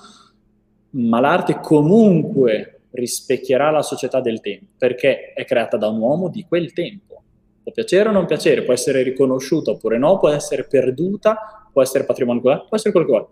ma 0.91 1.21
l'arte 1.21 1.61
comunque 1.61 2.78
rispecchierà 2.99 3.71
la 3.71 3.83
società 3.83 4.21
del 4.21 4.41
tempo, 4.41 4.73
perché 4.77 5.33
è 5.33 5.45
creata 5.45 5.77
da 5.77 5.89
un 5.89 6.01
uomo 6.01 6.29
di 6.29 6.45
quel 6.47 6.73
tempo. 6.73 7.23
Può 7.63 7.73
piacere 7.73 8.09
o 8.09 8.13
non 8.13 8.27
piacere, 8.27 8.63
può 8.63 8.73
essere 8.73 9.03
riconosciuta 9.03 9.71
oppure 9.71 9.99
no, 9.99 10.19
può 10.19 10.29
essere 10.29 10.65
perduta, 10.65 11.69
può 11.73 11.83
essere 11.83 12.05
patrimonio, 12.05 12.41
può 12.41 12.55
essere 12.73 12.93
quello 12.93 13.07
che 13.07 13.13
vuole, 13.13 13.27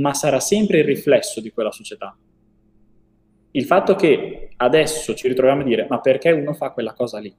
ma 0.00 0.12
sarà 0.12 0.40
sempre 0.40 0.78
il 0.78 0.84
riflesso 0.84 1.40
di 1.40 1.50
quella 1.50 1.70
società. 1.70 2.16
Il 3.52 3.64
fatto 3.64 3.94
che 3.94 4.50
adesso 4.56 5.14
ci 5.14 5.28
ritroviamo 5.28 5.62
a 5.62 5.64
dire 5.64 5.86
ma 5.88 6.00
perché 6.00 6.30
uno 6.30 6.52
fa 6.52 6.70
quella 6.70 6.92
cosa 6.92 7.18
lì? 7.18 7.34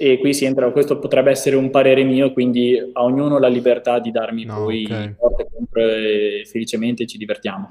E 0.00 0.18
qui 0.18 0.32
si 0.32 0.44
entra, 0.44 0.70
questo 0.70 0.98
potrebbe 0.98 1.30
essere 1.30 1.56
un 1.56 1.70
parere 1.70 2.04
mio, 2.04 2.32
quindi 2.32 2.76
a 2.92 3.02
ognuno 3.02 3.38
la 3.38 3.48
libertà 3.48 3.98
di 3.98 4.12
darmi 4.12 4.44
no, 4.44 4.54
poi 4.54 4.84
okay. 4.84 5.14
forte 5.18 5.48
contro 5.52 5.80
e 5.80 6.42
felicemente 6.46 7.04
ci 7.06 7.18
divertiamo 7.18 7.68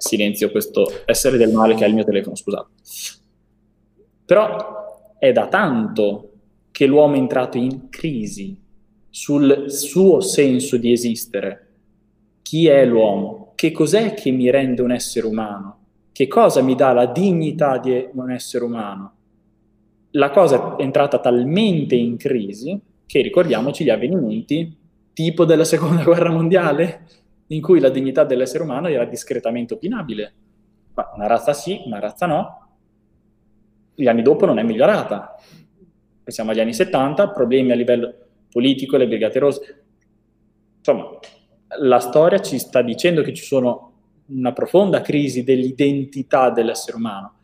silenzio 0.00 0.50
questo 0.50 1.02
essere 1.04 1.36
del 1.36 1.52
male 1.52 1.74
che 1.74 1.84
è 1.84 1.88
il 1.88 1.94
mio 1.94 2.04
telefono, 2.04 2.34
scusate. 2.34 2.68
Però 4.24 5.14
è 5.18 5.32
da 5.32 5.46
tanto 5.48 6.30
che 6.70 6.86
l'uomo 6.86 7.14
è 7.14 7.18
entrato 7.18 7.58
in 7.58 7.88
crisi 7.90 8.58
sul 9.10 9.70
suo 9.70 10.20
senso 10.20 10.76
di 10.76 10.92
esistere. 10.92 11.66
Chi 12.42 12.68
è 12.68 12.84
l'uomo? 12.84 13.52
Che 13.54 13.70
cos'è 13.72 14.14
che 14.14 14.30
mi 14.30 14.50
rende 14.50 14.82
un 14.82 14.92
essere 14.92 15.26
umano? 15.26 15.78
Che 16.12 16.26
cosa 16.26 16.62
mi 16.62 16.74
dà 16.74 16.92
la 16.92 17.06
dignità 17.06 17.78
di 17.78 18.08
un 18.12 18.30
essere 18.30 18.64
umano? 18.64 19.14
La 20.12 20.30
cosa 20.30 20.76
è 20.76 20.82
entrata 20.82 21.18
talmente 21.18 21.94
in 21.94 22.16
crisi 22.16 22.80
che 23.06 23.20
ricordiamoci 23.20 23.84
gli 23.84 23.90
avvenimenti 23.90 24.76
tipo 25.12 25.44
della 25.44 25.64
seconda 25.64 26.02
guerra 26.04 26.30
mondiale, 26.30 27.06
in 27.52 27.60
cui 27.60 27.80
la 27.80 27.90
dignità 27.90 28.24
dell'essere 28.24 28.62
umano 28.62 28.88
era 28.88 29.04
discretamente 29.04 29.74
opinabile. 29.74 30.34
Ma 30.94 31.10
una 31.14 31.26
razza 31.26 31.52
sì, 31.52 31.82
una 31.84 31.98
razza 31.98 32.26
no. 32.26 32.68
Gli 33.94 34.06
anni 34.06 34.22
dopo 34.22 34.46
non 34.46 34.58
è 34.58 34.62
migliorata. 34.62 35.34
Pensiamo 36.22 36.50
agli 36.50 36.60
anni 36.60 36.74
70, 36.74 37.30
problemi 37.30 37.72
a 37.72 37.74
livello 37.74 38.14
politico, 38.50 38.96
le 38.96 39.08
brigate 39.08 39.38
rosse. 39.40 39.84
Insomma, 40.78 41.18
la 41.80 41.98
storia 41.98 42.40
ci 42.40 42.58
sta 42.58 42.82
dicendo 42.82 43.22
che 43.22 43.34
ci 43.34 43.44
sono 43.44 43.92
una 44.26 44.52
profonda 44.52 45.00
crisi 45.00 45.42
dell'identità 45.42 46.50
dell'essere 46.50 46.96
umano. 46.96 47.34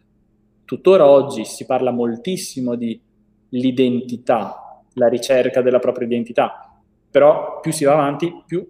Tuttora 0.64 1.08
oggi 1.08 1.44
si 1.44 1.66
parla 1.66 1.90
moltissimo 1.90 2.76
di 2.76 3.00
l'identità, 3.50 4.82
la 4.94 5.08
ricerca 5.08 5.62
della 5.62 5.78
propria 5.80 6.06
identità, 6.06 6.80
però 7.10 7.60
più 7.60 7.72
si 7.72 7.84
va 7.84 7.92
avanti, 7.92 8.32
più 8.46 8.66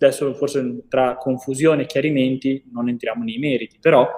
adesso 0.00 0.34
forse 0.34 0.84
tra 0.88 1.16
confusione 1.16 1.82
e 1.82 1.86
chiarimenti 1.86 2.64
non 2.72 2.88
entriamo 2.88 3.22
nei 3.22 3.38
meriti, 3.38 3.78
però 3.80 4.08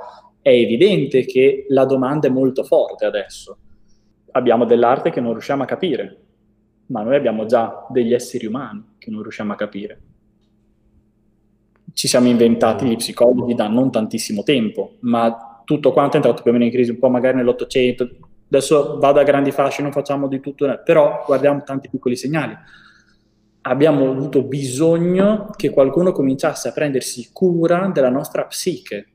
è 0.40 0.50
evidente 0.50 1.24
che 1.24 1.66
la 1.68 1.84
domanda 1.84 2.28
è 2.28 2.30
molto 2.30 2.64
forte 2.64 3.04
adesso. 3.04 3.58
Abbiamo 4.32 4.64
dell'arte 4.64 5.10
che 5.10 5.20
non 5.20 5.32
riusciamo 5.32 5.62
a 5.62 5.66
capire, 5.66 6.16
ma 6.86 7.02
noi 7.02 7.16
abbiamo 7.16 7.46
già 7.46 7.86
degli 7.90 8.14
esseri 8.14 8.46
umani 8.46 8.94
che 8.98 9.10
non 9.10 9.22
riusciamo 9.22 9.52
a 9.52 9.56
capire. 9.56 10.00
Ci 11.92 12.08
siamo 12.08 12.28
inventati 12.28 12.86
gli 12.86 12.96
psicologi 12.96 13.54
da 13.54 13.68
non 13.68 13.90
tantissimo 13.90 14.42
tempo, 14.42 14.96
ma 15.00 15.62
tutto 15.64 15.92
quanto 15.92 16.12
è 16.12 16.16
entrato 16.16 16.42
più 16.42 16.50
o 16.50 16.54
meno 16.54 16.64
in 16.64 16.70
crisi, 16.70 16.90
un 16.90 16.98
po' 16.98 17.10
magari 17.10 17.36
nell'Ottocento. 17.36 18.08
Adesso 18.46 18.98
vado 18.98 19.20
a 19.20 19.24
grandi 19.24 19.52
fasce, 19.52 19.82
non 19.82 19.92
facciamo 19.92 20.26
di 20.26 20.40
tutto, 20.40 20.80
però 20.84 21.22
guardiamo 21.26 21.62
tanti 21.64 21.88
piccoli 21.88 22.16
segnali 22.16 22.56
abbiamo 23.62 24.10
avuto 24.10 24.42
bisogno 24.42 25.50
che 25.56 25.70
qualcuno 25.70 26.12
cominciasse 26.12 26.68
a 26.68 26.72
prendersi 26.72 27.30
cura 27.32 27.90
della 27.92 28.10
nostra 28.10 28.44
psiche. 28.46 29.06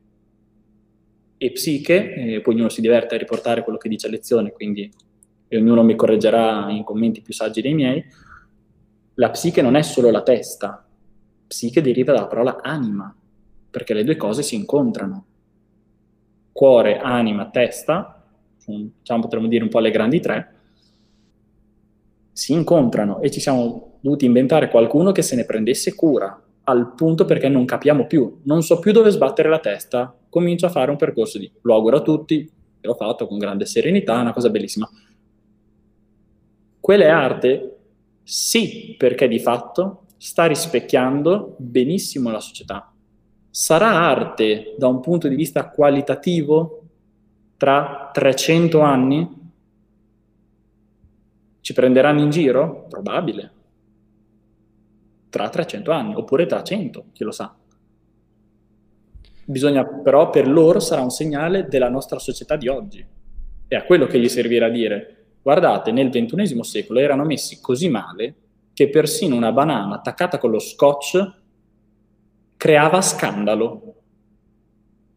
E 1.38 1.52
psiche, 1.52 2.14
e 2.14 2.42
poi 2.42 2.54
ognuno 2.54 2.70
si 2.70 2.82
diverte 2.82 3.16
a 3.16 3.18
riportare 3.18 3.64
quello 3.64 3.78
che 3.78 3.90
dice 3.90 4.08
a 4.08 4.10
lezione, 4.10 4.52
quindi 4.52 4.92
ognuno 5.52 5.84
mi 5.84 5.96
correggerà 5.96 6.70
in 6.70 6.84
commenti 6.84 7.22
più 7.22 7.34
saggi 7.34 7.62
dei 7.62 7.74
miei, 7.74 8.04
la 9.16 9.30
psiche 9.30 9.62
non 9.62 9.76
è 9.76 9.82
solo 9.82 10.12
la 10.12 10.24
testa, 10.24 10.86
psiche 11.48 11.82
deriva 11.82 12.14
dalla 12.14 12.28
parola 12.28 12.62
anima, 12.62 13.16
perché 13.70 13.94
le 13.94 14.04
due 14.04 14.16
cose 14.16 14.44
si 14.44 14.56
incontrano. 14.56 15.26
Cuore, 16.52 17.00
anima, 17.00 17.50
testa, 17.50 18.24
diciamo 18.66 19.22
potremmo 19.22 19.48
dire 19.48 19.64
un 19.64 19.70
po' 19.70 19.80
le 19.80 19.92
grandi 19.92 20.20
tre, 20.20 20.54
si 22.32 22.54
incontrano 22.54 23.22
e 23.22 23.32
ci 23.32 23.40
siamo 23.40 23.95
dovuti 24.06 24.26
inventare 24.26 24.70
qualcuno 24.70 25.12
che 25.12 25.24
se 25.24 25.36
ne 25.36 25.46
prendesse 25.46 25.96
cura, 25.96 26.40
al 26.66 26.94
punto 26.94 27.26
perché 27.26 27.50
non 27.50 27.66
capiamo 27.66 28.06
più, 28.06 28.42
non 28.44 28.62
so 28.62 28.78
più 28.78 28.92
dove 28.92 29.10
sbattere 29.10 29.50
la 29.50 29.58
testa, 29.58 30.16
comincio 30.30 30.68
a 30.68 30.70
fare 30.70 30.92
un 30.92 30.98
percorso 30.98 31.40
di, 31.40 31.52
lo 31.62 31.74
auguro 31.74 31.98
a 31.98 32.02
tutti, 32.02 32.48
l'ho 32.82 32.94
fatto 32.94 33.26
con 33.26 33.40
grande 33.40 33.66
serenità, 33.66 34.20
una 34.20 34.32
cosa 34.32 34.52
bellissima. 34.52 34.88
Quella 36.80 37.04
è 37.06 37.08
arte? 37.08 37.78
Sì, 38.22 38.94
perché 38.96 39.28
di 39.28 39.40
fatto 39.40 40.04
sta 40.18 40.46
rispecchiando 40.46 41.56
benissimo 41.58 42.30
la 42.30 42.40
società. 42.40 42.94
Sarà 43.50 43.88
arte 43.88 44.76
da 44.78 44.88
un 44.88 45.00
punto 45.00 45.28
di 45.28 45.36
vista 45.36 45.68
qualitativo 45.72 46.84
tra 47.58 48.12
300 48.14 48.80
anni? 48.82 49.30
Ci 51.60 51.74
prenderanno 51.74 52.22
in 52.22 52.30
giro? 52.30 52.86
Probabile 52.88 53.54
tra 55.36 55.50
300 55.50 55.92
anni, 55.92 56.16
oppure 56.16 56.46
tra 56.46 56.64
100, 56.64 57.08
chi 57.12 57.26
lo 57.26 57.32
sa. 57.32 57.54
Bisogna 59.44 59.86
però, 59.86 60.30
per 60.30 60.48
loro 60.48 60.80
sarà 60.80 61.02
un 61.02 61.10
segnale 61.10 61.68
della 61.68 61.90
nostra 61.90 62.20
società 62.20 62.56
di 62.56 62.70
oggi. 62.70 63.06
È 63.68 63.76
a 63.76 63.84
quello 63.84 64.08
che 64.08 64.18
gli 64.18 64.30
servirà 64.30 64.70
dire, 64.70 65.26
guardate, 65.42 65.92
nel 65.92 66.10
XXI 66.10 66.64
secolo 66.64 67.00
erano 67.00 67.26
messi 67.26 67.60
così 67.60 67.90
male 67.90 68.36
che 68.74 68.90
persino 68.90 69.36
una 69.36 69.52
banana 69.52 69.96
attaccata 69.96 70.38
con 70.38 70.52
lo 70.52 70.60
scotch 70.60 71.34
creava 72.56 73.02
scandalo. 73.02 73.94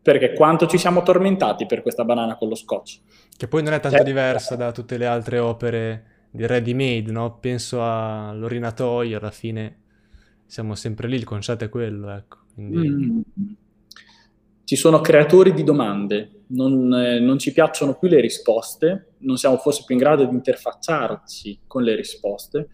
Perché 0.02 0.32
quanto 0.32 0.66
ci 0.66 0.78
siamo 0.78 1.04
tormentati 1.04 1.64
per 1.66 1.82
questa 1.82 2.04
banana 2.04 2.36
con 2.36 2.48
lo 2.48 2.56
scotch. 2.56 2.98
Che 3.36 3.46
poi 3.46 3.62
non 3.62 3.72
è 3.72 3.78
tanto 3.78 3.98
cioè, 3.98 4.06
diversa 4.06 4.56
da 4.56 4.72
tutte 4.72 4.96
le 4.96 5.06
altre 5.06 5.38
opere 5.38 6.04
di 6.30 6.44
ready 6.44 6.74
made, 6.74 7.12
no? 7.12 7.38
Penso 7.38 7.84
all'orinatoio, 7.84 9.18
alla 9.18 9.30
fine 9.30 9.86
siamo 10.48 10.74
sempre 10.74 11.08
lì, 11.08 11.16
il 11.16 11.24
concetto 11.24 11.64
è 11.64 11.68
quello, 11.68 12.10
ecco. 12.10 12.38
Quindi... 12.54 12.88
Mm. 12.88 13.20
Ci 14.64 14.76
sono 14.76 15.00
creatori 15.00 15.54
di 15.54 15.64
domande, 15.64 16.42
non, 16.48 16.92
eh, 16.92 17.20
non, 17.20 17.38
ci 17.38 17.52
piacciono 17.52 17.94
più 17.94 18.08
le 18.08 18.20
risposte, 18.20 19.14
non 19.20 19.38
siamo 19.38 19.56
forse 19.56 19.84
più 19.86 19.94
in 19.94 20.00
grado 20.02 20.24
di 20.26 20.34
interfacciarci 20.34 21.60
con 21.66 21.82
le 21.82 21.94
risposte, 21.94 22.68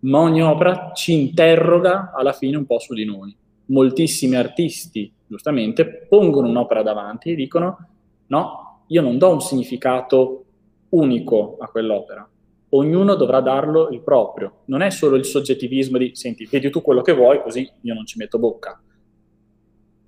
ma 0.00 0.18
ogni 0.18 0.42
opera 0.42 0.92
ci 0.94 1.14
interroga 1.14 2.12
alla 2.14 2.34
fine 2.34 2.58
un 2.58 2.66
po' 2.66 2.78
su 2.78 2.92
di 2.92 3.06
noi. 3.06 3.34
Moltissimi 3.66 4.36
artisti, 4.36 5.10
giustamente, 5.26 6.06
pongono 6.06 6.48
un'opera 6.48 6.82
davanti 6.82 7.30
e 7.30 7.34
dicono 7.34 7.78
no, 8.26 8.82
io 8.88 9.00
non 9.00 9.16
do 9.16 9.32
un 9.32 9.40
significato 9.40 10.44
unico 10.90 11.56
a 11.60 11.68
quell'opera. 11.68 12.28
Ognuno 12.70 13.14
dovrà 13.14 13.40
darlo 13.40 13.88
il 13.90 14.02
proprio. 14.02 14.62
Non 14.66 14.82
è 14.82 14.90
solo 14.90 15.16
il 15.16 15.24
soggettivismo 15.24 15.98
di, 15.98 16.10
senti, 16.14 16.46
vedi 16.50 16.70
tu 16.70 16.82
quello 16.82 17.02
che 17.02 17.12
vuoi, 17.12 17.42
così 17.42 17.70
io 17.82 17.94
non 17.94 18.06
ci 18.06 18.18
metto 18.18 18.38
bocca. 18.38 18.80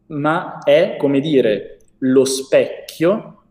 Ma 0.08 0.58
è, 0.62 0.96
come 0.98 1.20
dire, 1.20 1.78
lo 1.98 2.24
specchio 2.24 3.42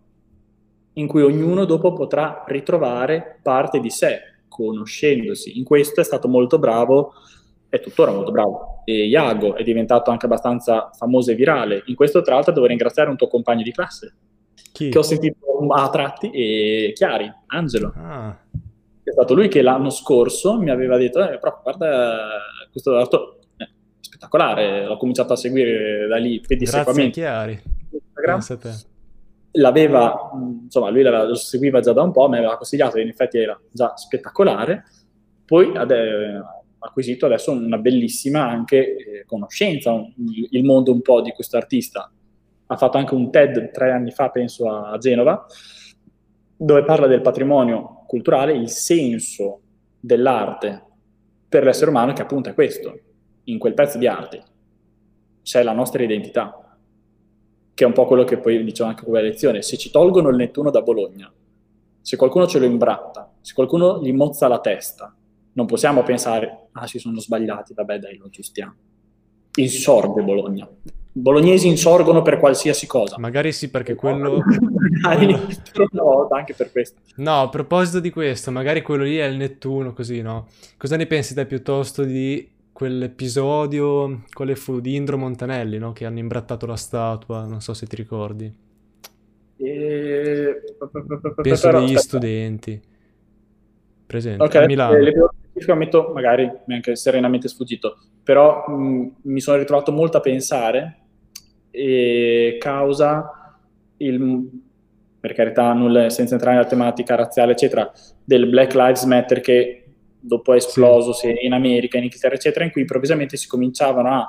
in 0.93 1.07
cui 1.07 1.21
ognuno 1.21 1.65
dopo 1.65 1.93
potrà 1.93 2.43
ritrovare 2.47 3.39
parte 3.41 3.79
di 3.79 3.89
sé, 3.89 4.19
conoscendosi. 4.47 5.57
In 5.57 5.63
questo 5.63 6.01
è 6.01 6.03
stato 6.03 6.27
molto 6.27 6.59
bravo, 6.59 7.13
è 7.69 7.79
tuttora 7.79 8.11
molto 8.11 8.31
bravo. 8.31 8.81
E 8.83 9.05
Iago 9.05 9.55
è 9.55 9.63
diventato 9.63 10.11
anche 10.11 10.25
abbastanza 10.25 10.89
famoso 10.93 11.31
e 11.31 11.35
virale. 11.35 11.83
In 11.85 11.95
questo, 11.95 12.21
tra 12.21 12.35
l'altro, 12.35 12.51
devo 12.51 12.65
ringraziare 12.65 13.09
un 13.09 13.15
tuo 13.15 13.27
compagno 13.27 13.63
di 13.63 13.71
classe, 13.71 14.13
Chi? 14.73 14.89
che 14.89 14.97
ho 14.97 15.03
sentito 15.03 15.37
a 15.69 15.89
tratti, 15.89 16.29
e 16.31 16.91
Chiari, 16.93 17.31
Angelo. 17.47 17.93
Ah. 17.95 18.37
È 19.09 19.11
stato 19.11 19.33
lui 19.33 19.47
che 19.47 19.63
l'anno 19.63 19.89
scorso 19.89 20.59
mi 20.59 20.69
aveva 20.69 20.95
detto, 20.95 21.19
eh, 21.19 21.39
però 21.39 21.59
guarda, 21.63 22.27
questo 22.71 22.93
dato 22.93 23.39
è 23.57 23.67
spettacolare, 23.99 24.85
l'ho 24.85 24.97
cominciato 24.97 25.33
a 25.33 25.35
seguire 25.35 26.05
da 26.05 26.17
lì. 26.17 26.39
Grazie 26.45 27.09
Chiari. 27.09 27.59
L'aveva, 29.53 30.29
insomma, 30.63 30.91
lui 30.91 31.01
lo 31.01 31.33
seguiva 31.33 31.79
già 31.79 31.91
da 31.91 32.03
un 32.03 32.11
po', 32.11 32.29
mi 32.29 32.37
aveva 32.37 32.55
consigliato, 32.55 32.97
e 32.97 33.01
in 33.01 33.07
effetti 33.07 33.39
era 33.39 33.59
già 33.71 33.97
spettacolare. 33.97 34.83
Poi 35.43 35.75
ha 35.75 35.87
acquisito 36.77 37.25
adesso 37.25 37.51
una 37.51 37.79
bellissima 37.79 38.47
anche 38.47 38.95
eh, 38.95 39.25
conoscenza, 39.25 39.91
un, 39.91 40.13
il 40.51 40.63
mondo 40.63 40.91
un 40.91 41.01
po' 41.01 41.21
di 41.21 41.31
questo 41.31 41.57
artista. 41.57 42.11
Ha 42.67 42.77
fatto 42.77 42.97
anche 42.97 43.15
un 43.15 43.31
TED 43.31 43.71
tre 43.71 43.91
anni 43.91 44.11
fa, 44.11 44.29
penso, 44.29 44.69
a 44.69 44.95
Genova, 44.99 45.47
dove 46.55 46.83
parla 46.83 47.07
del 47.07 47.21
patrimonio 47.21 47.95
culturale, 48.09 48.53
il 48.53 48.69
senso 48.69 49.61
dell'arte 49.99 50.83
per 51.47 51.63
l'essere 51.63 51.91
umano, 51.91 52.11
che 52.13 52.23
appunto 52.23 52.49
è 52.49 52.55
questo. 52.55 52.99
In 53.43 53.59
quel 53.59 53.75
pezzo 53.75 53.99
di 53.99 54.07
arte 54.07 54.43
c'è 55.43 55.61
la 55.61 55.73
nostra 55.73 56.01
identità, 56.01 56.75
che 57.71 57.83
è 57.83 57.85
un 57.85 57.93
po' 57.93 58.07
quello 58.07 58.23
che 58.23 58.39
poi 58.39 58.63
dicevo 58.63 58.89
anche 58.89 59.03
con 59.03 59.13
la 59.13 59.21
lezione. 59.21 59.61
Se 59.61 59.77
ci 59.77 59.91
tolgono 59.91 60.29
il 60.29 60.37
Nettuno 60.37 60.71
da 60.71 60.81
Bologna, 60.81 61.31
se 62.01 62.17
qualcuno 62.17 62.47
ce 62.47 62.57
lo 62.57 62.65
imbratta, 62.65 63.31
se 63.41 63.53
qualcuno 63.53 64.01
gli 64.01 64.11
mozza 64.11 64.47
la 64.47 64.59
testa, 64.59 65.15
non 65.53 65.67
possiamo 65.67 66.01
pensare, 66.01 66.69
ah, 66.71 66.87
si 66.87 66.97
sono 66.97 67.19
sbagliati, 67.19 67.75
vabbè, 67.75 67.99
dai, 67.99 68.17
lo 68.17 68.25
aggiustiamo. 68.25 68.75
Insorge 69.53 70.23
Bologna 70.23 70.67
bolognesi 71.11 71.67
insorgono 71.67 72.21
per 72.21 72.37
qualsiasi 72.37 72.87
cosa. 72.87 73.17
Magari 73.19 73.51
sì, 73.51 73.69
perché 73.69 73.95
quello... 73.95 74.41
no, 75.91 76.27
anche 76.29 76.53
per 76.53 76.71
questo. 76.71 76.99
No, 77.15 77.41
a 77.41 77.49
proposito 77.49 77.99
di 77.99 78.09
questo, 78.09 78.51
magari 78.51 78.81
quello 78.81 79.03
lì 79.03 79.17
è 79.17 79.25
il 79.25 79.37
Nettuno, 79.37 79.93
così, 79.93 80.21
no? 80.21 80.47
Cosa 80.77 80.95
ne 80.95 81.05
pensi 81.07 81.33
te 81.33 81.45
piuttosto 81.45 82.03
di 82.03 82.49
quell'episodio, 82.71 84.23
quale 84.31 84.55
fu 84.55 84.79
di 84.79 84.95
Indro 84.95 85.17
Montanelli, 85.17 85.77
no? 85.77 85.91
Che 85.91 86.05
hanno 86.05 86.19
imbrattato 86.19 86.65
la 86.65 86.77
statua, 86.77 87.45
non 87.45 87.61
so 87.61 87.73
se 87.73 87.85
ti 87.87 87.95
ricordi. 87.95 88.53
E... 89.57 90.61
Penso 91.41 91.71
degli 91.71 91.97
studenti. 91.97 92.81
Presente, 94.05 94.43
okay, 94.43 94.63
a 94.63 94.65
Milano. 94.65 95.31
Ammetto, 95.67 96.11
magari 96.13 96.43
mi 96.43 96.73
è 96.73 96.75
anche 96.75 96.95
serenamente 96.95 97.47
sfuggito, 97.47 97.97
però 98.23 98.65
mh, 98.67 99.15
mi 99.23 99.39
sono 99.39 99.57
ritrovato 99.57 99.91
molto 99.91 100.17
a 100.17 100.21
pensare 100.21 100.97
e 101.71 102.57
causa 102.59 103.57
il, 103.97 104.49
per 105.19 105.33
carità, 105.33 105.71
nulla, 105.73 106.09
senza 106.09 106.35
entrare 106.35 106.57
nella 106.57 106.67
tematica 106.67 107.15
razziale, 107.15 107.51
eccetera, 107.53 107.91
del 108.23 108.47
Black 108.47 108.73
Lives 108.73 109.03
Matter 109.03 109.41
che 109.41 109.83
dopo 110.19 110.53
è 110.53 110.57
esploso 110.57 111.13
sì. 111.13 111.33
in 111.41 111.53
America, 111.53 111.97
in 111.97 112.03
Inghilterra, 112.03 112.35
eccetera, 112.35 112.65
in 112.65 112.71
cui 112.71 112.81
improvvisamente 112.81 113.37
si 113.37 113.47
cominciavano 113.47 114.09
a 114.09 114.27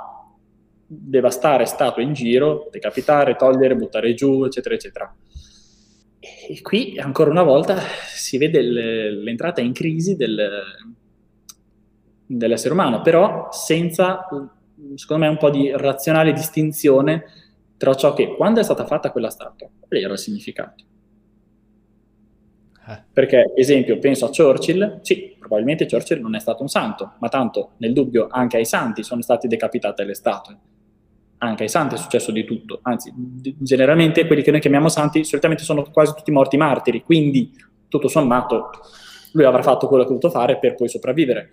devastare 0.87 1.67
statue 1.67 2.03
in 2.03 2.13
giro, 2.13 2.69
decapitare, 2.71 3.37
togliere, 3.37 3.77
buttare 3.77 4.15
giù, 4.15 4.45
eccetera, 4.45 4.75
eccetera. 4.75 5.15
E 6.49 6.61
qui 6.63 6.99
ancora 6.99 7.31
una 7.31 7.43
volta 7.43 7.79
si 8.13 8.37
vede 8.37 8.61
l'entrata 8.61 9.61
in 9.61 9.73
crisi 9.73 10.17
del, 10.17 10.37
dell'essere 12.37 12.75
umano, 12.75 13.01
però 13.01 13.49
senza, 13.51 14.27
secondo 14.95 15.25
me, 15.25 15.31
un 15.31 15.37
po' 15.37 15.51
di 15.51 15.73
razionale 15.75 16.33
distinzione 16.33 17.25
tra 17.77 17.95
ciò 17.95 18.15
che, 18.15 18.37
quando 18.37 18.61
è 18.61 18.63
stata 18.63 18.87
fatta 18.87 19.11
quella 19.11 19.31
statua, 19.31 19.69
qual 19.81 20.01
era 20.01 20.13
il 20.13 20.19
significato? 20.19 20.85
Eh. 22.87 23.03
Perché, 23.13 23.53
esempio, 23.57 23.99
penso 23.99 24.27
a 24.27 24.31
Churchill, 24.31 25.01
sì, 25.03 25.35
probabilmente 25.39 25.87
Churchill 25.87 26.21
non 26.21 26.35
è 26.35 26.39
stato 26.39 26.63
un 26.63 26.69
santo, 26.69 27.15
ma 27.19 27.29
tanto, 27.29 27.73
nel 27.79 27.93
dubbio, 27.93 28.29
anche 28.31 28.59
ai 28.59 28.65
santi 28.65 29.03
sono 29.03 29.23
state 29.23 29.49
decapitate 29.49 30.05
le 30.05 30.15
statue. 30.15 30.59
Anche 31.39 31.63
ai 31.65 31.69
santi 31.69 31.95
è 31.95 31.99
successo 31.99 32.31
di 32.33 32.45
tutto, 32.45 32.81
anzi, 32.83 33.13
generalmente 33.17 34.27
quelli 34.27 34.43
che 34.43 34.51
noi 34.51 34.61
chiamiamo 34.61 34.89
santi 34.89 35.25
solitamente 35.25 35.65
sono 35.65 35.91
quasi 35.91 36.13
tutti 36.15 36.31
morti 36.31 36.57
martiri, 36.57 37.03
quindi, 37.03 37.51
tutto 37.89 38.09
sommato, 38.09 38.71
lui 39.33 39.45
avrà 39.45 39.63
fatto 39.63 39.89
quello 39.89 40.03
che 40.05 40.11
ha 40.11 40.13
dovuto 40.13 40.31
fare 40.31 40.59
per 40.59 40.75
poi 40.75 40.89
sopravvivere 40.89 41.51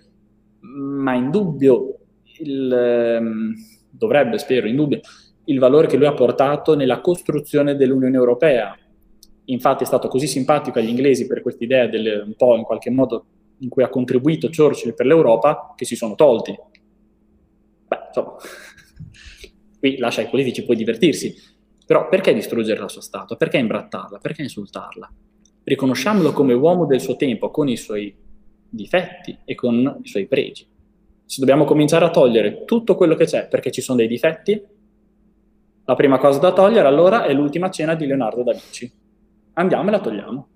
ma 0.60 1.13
in 1.13 1.30
dubbio 1.30 2.00
il, 2.39 2.72
ehm, 2.72 3.54
dovrebbe, 3.89 4.38
spero, 4.38 4.67
in 4.67 4.76
dubbio 4.76 5.02
il 5.46 5.60
valore 5.60 5.88
che 5.88 5.98
lui 5.98 6.08
ha 6.08 6.13
portato 6.13 6.76
nella 6.76 7.00
costruzione 7.02 7.76
dell'Unione 7.76 8.15
Europea. 8.15 8.78
Infatti 9.46 9.84
è 9.84 9.88
stato 9.88 10.08
così 10.08 10.28
simpatico 10.28 10.80
agli 10.80 10.89
inglesi 10.89 11.26
per 11.26 11.41
questa 11.41 11.63
idea 11.63 11.88
del, 11.88 12.24
un 12.26 12.36
po' 12.36 12.56
in 12.56 12.63
qualche 12.63 12.89
modo 12.89 13.26
in 13.60 13.70
cui 13.70 13.84
ha 13.84 13.89
contribuito 13.89 14.50
Churchill 14.50 14.93
per 14.93 15.06
l'Europa 15.06 15.74
che 15.76 15.86
si 15.86 15.96
sono 15.96 16.15
tolti. 16.15 16.56
Beh, 17.88 18.00
insomma, 18.08 18.36
qui 19.80 19.98
lascia 19.98 20.22
ai 20.22 20.30
politici 20.30 20.65
poi 20.65 20.76
divertirsi, 20.76 21.34
però 21.86 22.10
perché 22.10 22.34
distruggere 22.34 22.82
la 22.82 22.89
sua 22.89 23.02
statua? 23.02 23.38
Perché 23.38 23.58
imbrattarla? 23.58 24.17
Perché 24.17 24.41
insultarla? 24.41 25.10
Riconosciamolo 25.63 26.34
come 26.34 26.54
uomo 26.54 26.86
del 26.86 27.00
suo 27.00 27.15
tempo, 27.15 27.50
con 27.52 27.70
i 27.70 27.78
suoi 27.78 28.13
difetti 28.69 29.38
e 29.43 29.56
con 29.56 29.99
i 30.01 30.08
suoi 30.08 30.27
pregi. 30.27 30.67
Se 31.25 31.39
dobbiamo 31.39 31.65
cominciare 31.65 32.06
a 32.06 32.10
togliere 32.10 32.63
tutto 32.65 32.95
quello 32.95 33.15
che 33.15 33.25
c'è 33.25 33.47
perché 33.47 33.71
ci 33.71 33.82
sono 33.82 33.97
dei 33.97 34.08
difetti, 34.08 34.62
la 35.84 35.95
prima 35.95 36.17
cosa 36.17 36.39
da 36.39 36.53
togliere 36.53 36.88
allora 36.88 37.23
è 37.23 37.34
l'ultima 37.34 37.69
cena 37.69 37.95
di 37.95 38.06
Leonardo 38.06 38.43
da 38.43 38.51
Vinci. 38.51 38.91
Andiamo 39.53 39.88
e 39.88 39.91
la 39.91 39.99
togliamo. 39.99 40.47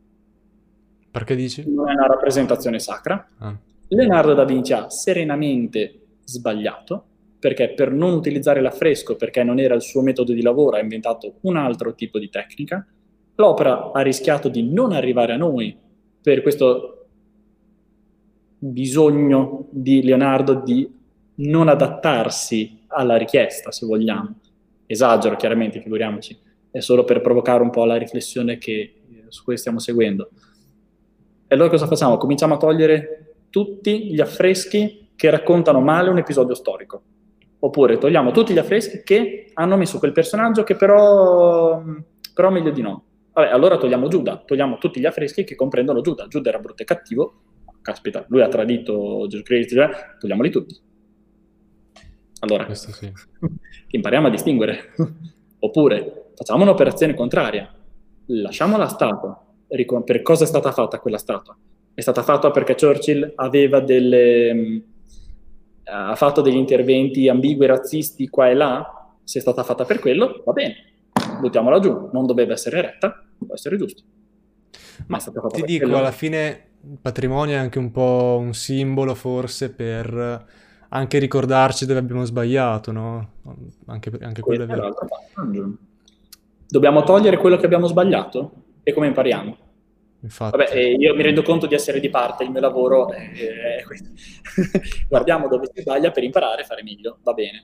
Perché 1.11 1.35
dici? 1.35 1.63
Non 1.69 1.89
è 1.89 1.93
una 1.93 2.07
rappresentazione 2.07 2.79
sacra. 2.79 3.27
Ah. 3.39 3.57
Leonardo 3.87 4.33
da 4.33 4.45
Vinci 4.45 4.73
ha 4.73 4.89
serenamente 4.89 6.19
sbagliato 6.23 7.05
perché 7.41 7.73
per 7.73 7.91
non 7.91 8.13
utilizzare 8.13 8.61
l'affresco, 8.61 9.15
perché 9.15 9.43
non 9.43 9.59
era 9.59 9.73
il 9.73 9.81
suo 9.81 10.01
metodo 10.01 10.31
di 10.31 10.43
lavoro, 10.43 10.77
ha 10.77 10.79
inventato 10.79 11.37
un 11.41 11.57
altro 11.57 11.95
tipo 11.95 12.19
di 12.19 12.29
tecnica. 12.29 12.85
L'opera 13.35 13.91
ha 13.91 14.01
rischiato 14.01 14.47
di 14.47 14.71
non 14.71 14.91
arrivare 14.91 15.33
a 15.33 15.37
noi 15.37 15.75
per 16.21 16.43
questo 16.43 17.00
bisogno 18.63 19.67
di 19.71 20.03
Leonardo 20.03 20.53
di 20.53 20.87
non 21.35 21.67
adattarsi 21.67 22.83
alla 22.87 23.15
richiesta, 23.15 23.71
se 23.71 23.87
vogliamo. 23.87 24.35
Esagero, 24.85 25.35
chiaramente, 25.35 25.81
figuriamoci, 25.81 26.37
è 26.69 26.79
solo 26.79 27.03
per 27.03 27.21
provocare 27.21 27.63
un 27.63 27.71
po' 27.71 27.85
la 27.85 27.95
riflessione 27.95 28.59
che, 28.59 28.71
eh, 28.79 29.25
su 29.29 29.43
cui 29.43 29.57
stiamo 29.57 29.79
seguendo. 29.79 30.29
E 31.47 31.55
allora 31.55 31.69
cosa 31.69 31.87
facciamo? 31.87 32.17
Cominciamo 32.17 32.53
a 32.53 32.57
togliere 32.57 33.33
tutti 33.49 34.13
gli 34.13 34.21
affreschi 34.21 35.09
che 35.15 35.29
raccontano 35.31 35.79
male 35.79 36.09
un 36.09 36.19
episodio 36.19 36.53
storico. 36.53 37.01
Oppure 37.59 37.97
togliamo 37.97 38.31
tutti 38.31 38.53
gli 38.53 38.59
affreschi 38.59 39.01
che 39.03 39.49
hanno 39.53 39.75
messo 39.75 39.97
quel 39.97 40.11
personaggio 40.11 40.63
che 40.63 40.75
però, 40.75 41.81
però 42.33 42.49
meglio 42.51 42.71
di 42.71 42.81
no. 42.81 43.03
Vabbè, 43.33 43.49
allora 43.49 43.77
togliamo 43.77 44.07
Giuda, 44.07 44.43
togliamo 44.45 44.77
tutti 44.77 44.99
gli 44.99 45.05
affreschi 45.05 45.43
che 45.43 45.55
comprendono 45.55 46.01
Giuda. 46.01 46.27
Giuda 46.27 46.49
era 46.49 46.59
brutto 46.59 46.83
e 46.83 46.85
cattivo, 46.85 47.33
caspita, 47.81 48.25
lui 48.29 48.41
ha 48.41 48.47
tradito 48.47 49.25
Gesù 49.27 49.43
Cristo, 49.43 49.75
cioè, 49.75 49.89
togliamoli 50.19 50.49
tutti. 50.49 50.79
Allora, 52.39 52.73
sì. 52.73 53.11
impariamo 53.89 54.27
a 54.27 54.29
distinguere. 54.29 54.93
Oppure 55.59 56.31
facciamo 56.35 56.63
un'operazione 56.63 57.13
contraria, 57.13 57.71
lasciamo 58.27 58.77
la 58.77 58.87
statua. 58.87 59.45
Per 59.67 60.21
cosa 60.21 60.43
è 60.43 60.47
stata 60.47 60.71
fatta 60.71 60.99
quella 60.99 61.17
statua? 61.17 61.55
È 61.93 62.01
stata 62.01 62.23
fatta 62.23 62.51
perché 62.51 62.75
Churchill 62.75 63.33
aveva 63.35 63.79
delle, 63.79 64.53
mm, 64.53 64.77
ha 65.85 66.15
fatto 66.15 66.41
degli 66.41 66.55
interventi 66.55 67.29
ambigui, 67.29 67.67
razzisti 67.67 68.27
qua 68.27 68.49
e 68.49 68.53
là. 68.53 69.15
Se 69.23 69.37
è 69.37 69.41
stata 69.41 69.63
fatta 69.63 69.85
per 69.85 69.99
quello, 69.99 70.41
va 70.45 70.51
bene, 70.51 70.75
buttiamola 71.39 71.79
giù. 71.79 72.09
Non 72.11 72.25
doveva 72.25 72.53
essere 72.53 72.81
retta, 72.81 73.23
può 73.37 73.53
essere 73.53 73.77
giusto. 73.77 74.01
Ma, 75.07 75.19
Ma 75.33 75.47
ti 75.49 75.61
dico, 75.61 75.83
quello. 75.85 75.99
alla 75.99 76.11
fine 76.11 76.70
il 76.83 76.97
patrimonio 77.01 77.55
è 77.55 77.59
anche 77.59 77.77
un 77.77 77.91
po' 77.91 78.37
un 78.39 78.53
simbolo 78.53 79.13
forse 79.13 79.71
per 79.71 80.45
anche 80.89 81.19
ricordarci 81.19 81.85
dove 81.85 81.99
abbiamo 81.99 82.25
sbagliato, 82.25 82.91
no? 82.91 83.29
Anche, 83.85 84.11
anche 84.21 84.41
quello 84.41 84.63
è 84.63 84.67
vero. 84.67 84.93
Dobbiamo 86.67 87.03
togliere 87.03 87.37
quello 87.37 87.57
che 87.57 87.65
abbiamo 87.65 87.87
sbagliato? 87.87 88.51
E 88.83 88.93
come 88.93 89.07
impariamo? 89.07 89.57
Infatti. 90.21 90.57
Vabbè, 90.57 90.75
eh, 90.75 90.93
io 90.93 91.15
mi 91.15 91.23
rendo 91.23 91.43
conto 91.43 91.65
di 91.65 91.75
essere 91.75 91.99
di 91.99 92.09
parte, 92.09 92.43
il 92.43 92.51
mio 92.51 92.59
lavoro 92.59 93.11
è 93.11 93.83
questo. 93.85 94.09
Guardiamo 95.07 95.47
dove 95.47 95.69
si 95.73 95.81
sbaglia 95.81 96.11
per 96.11 96.23
imparare 96.23 96.63
a 96.63 96.65
fare 96.65 96.83
meglio, 96.83 97.19
va 97.23 97.33
bene. 97.33 97.63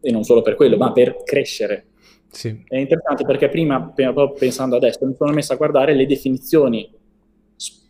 E 0.00 0.10
non 0.10 0.24
solo 0.24 0.42
per 0.42 0.56
quello, 0.56 0.76
ma 0.76 0.92
per 0.92 1.22
crescere. 1.24 1.86
Sì. 2.28 2.64
È 2.66 2.76
interessante 2.76 3.24
perché 3.24 3.48
prima, 3.48 3.92
pensando 4.38 4.76
adesso, 4.76 5.06
mi 5.06 5.14
sono 5.14 5.32
messo 5.32 5.52
a 5.52 5.56
guardare 5.56 5.94
le 5.94 6.06
definizioni 6.06 6.88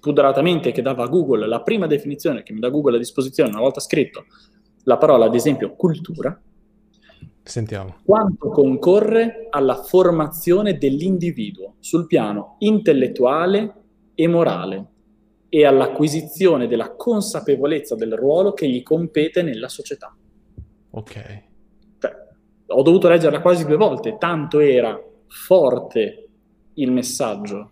spudoratamente 0.07 0.71
che 0.71 0.83
dava 0.83 1.09
Google, 1.09 1.49
la 1.49 1.63
prima 1.63 1.89
definizione 1.89 2.45
che 2.45 2.53
mi 2.53 2.61
dà 2.61 2.69
Google 2.69 2.95
a 2.95 2.99
disposizione 2.99 3.51
una 3.51 3.59
volta 3.59 3.81
scritto 3.81 4.27
la 4.85 4.99
parola, 4.99 5.25
ad 5.25 5.35
esempio, 5.35 5.75
cultura. 5.75 6.41
Sentiamo. 7.43 7.97
Quanto 8.05 8.51
concorre 8.51 9.49
alla 9.51 9.83
formazione 9.83 10.79
dell'individuo 10.79 11.75
sul 11.81 12.07
piano 12.07 12.55
intellettuale 12.61 13.75
e 14.15 14.29
morale 14.29 14.87
e 15.49 15.65
all'acquisizione 15.65 16.69
della 16.69 16.95
consapevolezza 16.95 17.97
del 17.97 18.15
ruolo 18.15 18.53
che 18.53 18.69
gli 18.69 18.85
compete 18.85 19.43
nella 19.43 19.69
società. 19.69 20.15
Ok. 20.91 21.43
Cioè, 21.99 22.13
ho 22.67 22.83
dovuto 22.83 23.09
leggerla 23.09 23.41
quasi 23.41 23.65
due 23.65 23.77
volte, 23.77 24.19
tanto 24.19 24.61
era 24.61 24.97
forte 25.27 26.29
il 26.75 26.93
messaggio, 26.93 27.71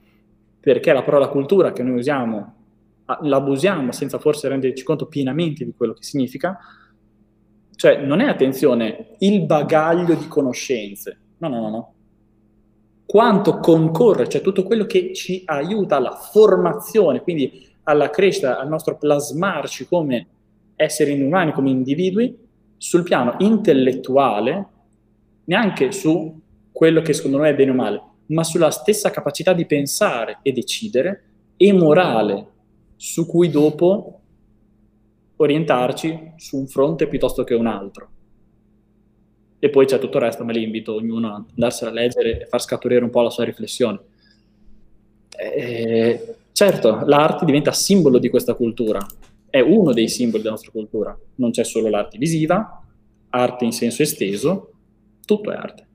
perché 0.65 0.95
la 0.95 1.03
parola 1.03 1.29
cultura 1.29 1.73
che 1.73 1.83
noi 1.83 1.99
usiamo, 1.99 2.55
l'abusiamo 3.21 3.93
senza 3.93 4.19
forse 4.19 4.49
renderci 4.49 4.83
conto 4.83 5.05
pienamente 5.05 5.63
di 5.63 5.75
quello 5.77 5.93
che 5.93 6.03
significa, 6.03 6.59
cioè, 7.77 7.99
non 7.99 8.21
è 8.21 8.25
attenzione 8.25 9.17
il 9.19 9.45
bagaglio 9.45 10.15
di 10.15 10.27
conoscenze. 10.27 11.19
No, 11.37 11.49
no, 11.49 11.61
no, 11.61 11.69
no. 11.69 11.95
Quanto 13.05 13.59
concorre, 13.59 14.27
cioè 14.27 14.41
tutto 14.41 14.63
quello 14.63 14.87
che 14.87 15.13
ci 15.13 15.43
aiuta 15.45 15.97
alla 15.97 16.13
formazione, 16.13 17.21
quindi 17.21 17.69
alla 17.83 18.09
crescita, 18.09 18.59
al 18.59 18.69
nostro 18.69 18.97
plasmarci 18.97 19.87
come 19.87 20.27
esseri 20.77 21.21
umani, 21.21 21.53
come 21.53 21.69
individui, 21.69 22.39
sul 22.79 23.03
piano 23.03 23.35
intellettuale, 23.41 24.69
neanche 25.45 25.93
su 25.93 26.41
quello 26.73 27.03
che 27.03 27.13
secondo 27.13 27.37
noi 27.37 27.51
è 27.51 27.55
bene 27.55 27.71
o 27.71 27.75
male, 27.75 28.03
ma 28.35 28.43
sulla 28.43 28.71
stessa 28.71 29.11
capacità 29.11 29.53
di 29.53 29.65
pensare 29.65 30.41
e 30.43 30.53
decidere, 30.53 31.23
e 31.57 31.73
morale, 31.73 32.47
su 32.97 33.27
cui 33.27 33.49
dopo 33.49 34.21
orientarci 35.37 36.33
su 36.37 36.59
un 36.59 36.67
fronte 36.67 37.07
piuttosto 37.07 37.45
che 37.45 37.55
un 37.55 37.67
altro. 37.67 38.09
E 39.61 39.71
poi 39.71 39.87
c'è 39.87 39.99
tutto 39.99 40.19
il 40.19 40.25
resto, 40.25 40.45
ma 40.45 40.51
lì 40.51 40.65
invito 40.65 40.95
ognuno 40.95 41.29
a 41.29 41.45
andarsela 41.49 41.91
a 41.91 41.95
leggere 41.95 42.43
e 42.43 42.47
far 42.47 42.61
scaturire 42.61 43.05
un 43.05 43.11
po' 43.11 43.23
la 43.23 43.31
sua 43.31 43.45
riflessione. 43.45 44.01
E, 45.37 46.37
certo, 46.53 47.03
l'arte 47.05 47.45
diventa 47.45 47.73
simbolo 47.73 48.19
di 48.19 48.29
questa 48.29 48.55
cultura, 48.55 48.99
è 49.49 49.61
uno 49.61 49.93
dei 49.93 50.09
simboli 50.09 50.43
della 50.43 50.55
nostra 50.55 50.73
cultura. 50.73 51.17
Non 51.37 51.53
c'è 51.53 51.65
solo 51.65 51.89
l'arte 51.89 52.19
visiva, 52.19 52.83
arte 53.31 53.65
in 53.65 53.73
senso 53.73 54.03
esteso, 54.03 54.73
tutto 55.25 55.53
è 55.53 55.55
arte. 55.55 55.87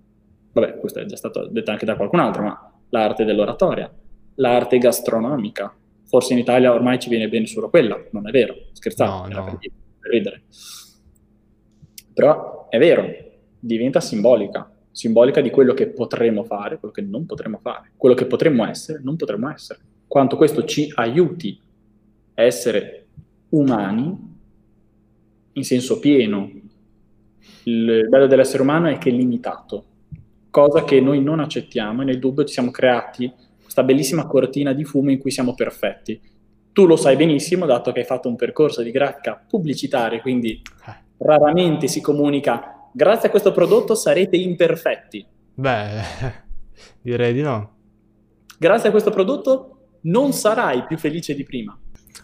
Vabbè, 0.51 0.77
questo 0.77 0.99
è 0.99 1.05
già 1.05 1.15
stato 1.15 1.47
detto 1.47 1.71
anche 1.71 1.85
da 1.85 1.95
qualcun 1.95 2.19
altro, 2.19 2.43
ma 2.43 2.73
l'arte 2.89 3.25
dell'oratoria, 3.25 3.91
l'arte 4.35 4.77
gastronomica, 4.77 5.73
forse 6.05 6.33
in 6.33 6.39
Italia 6.39 6.73
ormai 6.73 6.99
ci 6.99 7.09
viene 7.09 7.29
bene 7.29 7.45
solo 7.45 7.69
quella, 7.69 8.01
non 8.12 8.27
è 8.27 8.31
vero, 8.31 8.55
scherzavo, 8.71 9.27
no, 9.27 9.39
no. 9.39 9.57
Per, 9.57 9.71
per 9.99 10.12
ridere. 10.12 10.41
Però 12.13 12.67
è 12.69 12.77
vero, 12.77 13.05
diventa 13.59 13.99
simbolica, 13.99 14.71
simbolica 14.91 15.41
di 15.41 15.49
quello 15.49 15.73
che 15.73 15.88
potremmo 15.88 16.43
fare, 16.43 16.79
quello 16.79 16.93
che 16.93 17.01
non 17.01 17.25
potremmo 17.25 17.59
fare, 17.59 17.91
quello 17.95 18.15
che 18.15 18.25
potremmo 18.25 18.67
essere, 18.67 18.99
non 19.03 19.15
potremmo 19.15 19.51
essere. 19.51 19.79
Quanto 20.07 20.35
questo 20.35 20.65
ci 20.65 20.91
aiuti 20.95 21.59
a 22.33 22.41
essere 22.41 23.05
umani 23.49 24.27
in 25.53 25.63
senso 25.63 25.99
pieno. 25.99 26.51
Il 27.63 28.07
bello 28.09 28.27
dell'essere 28.27 28.63
umano 28.63 28.88
è 28.88 28.97
che 28.97 29.09
è 29.09 29.13
limitato, 29.13 29.85
cosa 30.49 30.83
che 30.83 30.99
noi 30.99 31.21
non 31.21 31.39
accettiamo 31.39 32.01
e 32.01 32.05
nel 32.05 32.19
dubbio 32.19 32.43
ci 32.43 32.53
siamo 32.53 32.71
creati 32.71 33.31
questa 33.62 33.83
bellissima 33.83 34.25
cortina 34.25 34.73
di 34.73 34.83
fumo 34.83 35.12
in 35.12 35.19
cui 35.19 35.31
siamo 35.31 35.53
perfetti. 35.53 36.19
Tu 36.71 36.85
lo 36.85 36.95
sai 36.95 37.15
benissimo, 37.15 37.65
dato 37.65 37.91
che 37.91 37.99
hai 37.99 38.05
fatto 38.05 38.27
un 38.29 38.35
percorso 38.35 38.81
di 38.81 38.91
grafica 38.91 39.43
pubblicitaria, 39.47 40.21
quindi 40.21 40.62
Eh. 40.88 40.93
raramente 41.17 41.88
si 41.88 42.01
comunica, 42.01 42.89
grazie 42.93 43.27
a 43.27 43.31
questo 43.31 43.51
prodotto 43.51 43.95
sarete 43.95 44.38
imperfetti. 44.38 45.25
Beh, 45.55 46.01
direi 47.01 47.33
di 47.33 47.41
no. 47.41 47.75
Grazie 48.57 48.89
a 48.89 48.91
questo 48.91 49.12
prodotto 49.12 49.75
non 50.01 50.31
sarai 50.33 50.85
più 50.85 50.97
felice 50.97 51.35
di 51.35 51.43
prima. 51.43 51.77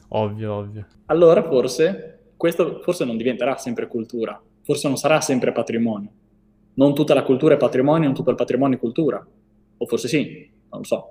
Ovvio, 0.10 0.54
ovvio. 0.54 0.88
Allora 1.08 1.44
forse 1.44 2.32
questo 2.38 2.80
forse 2.82 3.06
non 3.06 3.18
diventerà 3.18 3.58
sempre 3.58 3.88
cultura, 3.88 4.42
forse 4.64 4.88
non 4.88 4.98
sarà 4.98 5.22
sempre 5.22 5.52
patrimonio. 5.52 6.10
Non 6.76 6.94
tutta 6.94 7.14
la 7.14 7.24
cultura 7.24 7.56
è 7.56 7.58
patrimonio, 7.58 8.06
non 8.06 8.14
tutto 8.16 8.30
il 8.30 8.36
patrimonio 8.36 8.78
è 8.78 8.80
cultura. 8.80 9.26
O 9.78 9.86
forse 9.86 10.08
sì, 10.08 10.50
non 10.70 10.80
lo 10.82 10.84
so. 10.86 11.10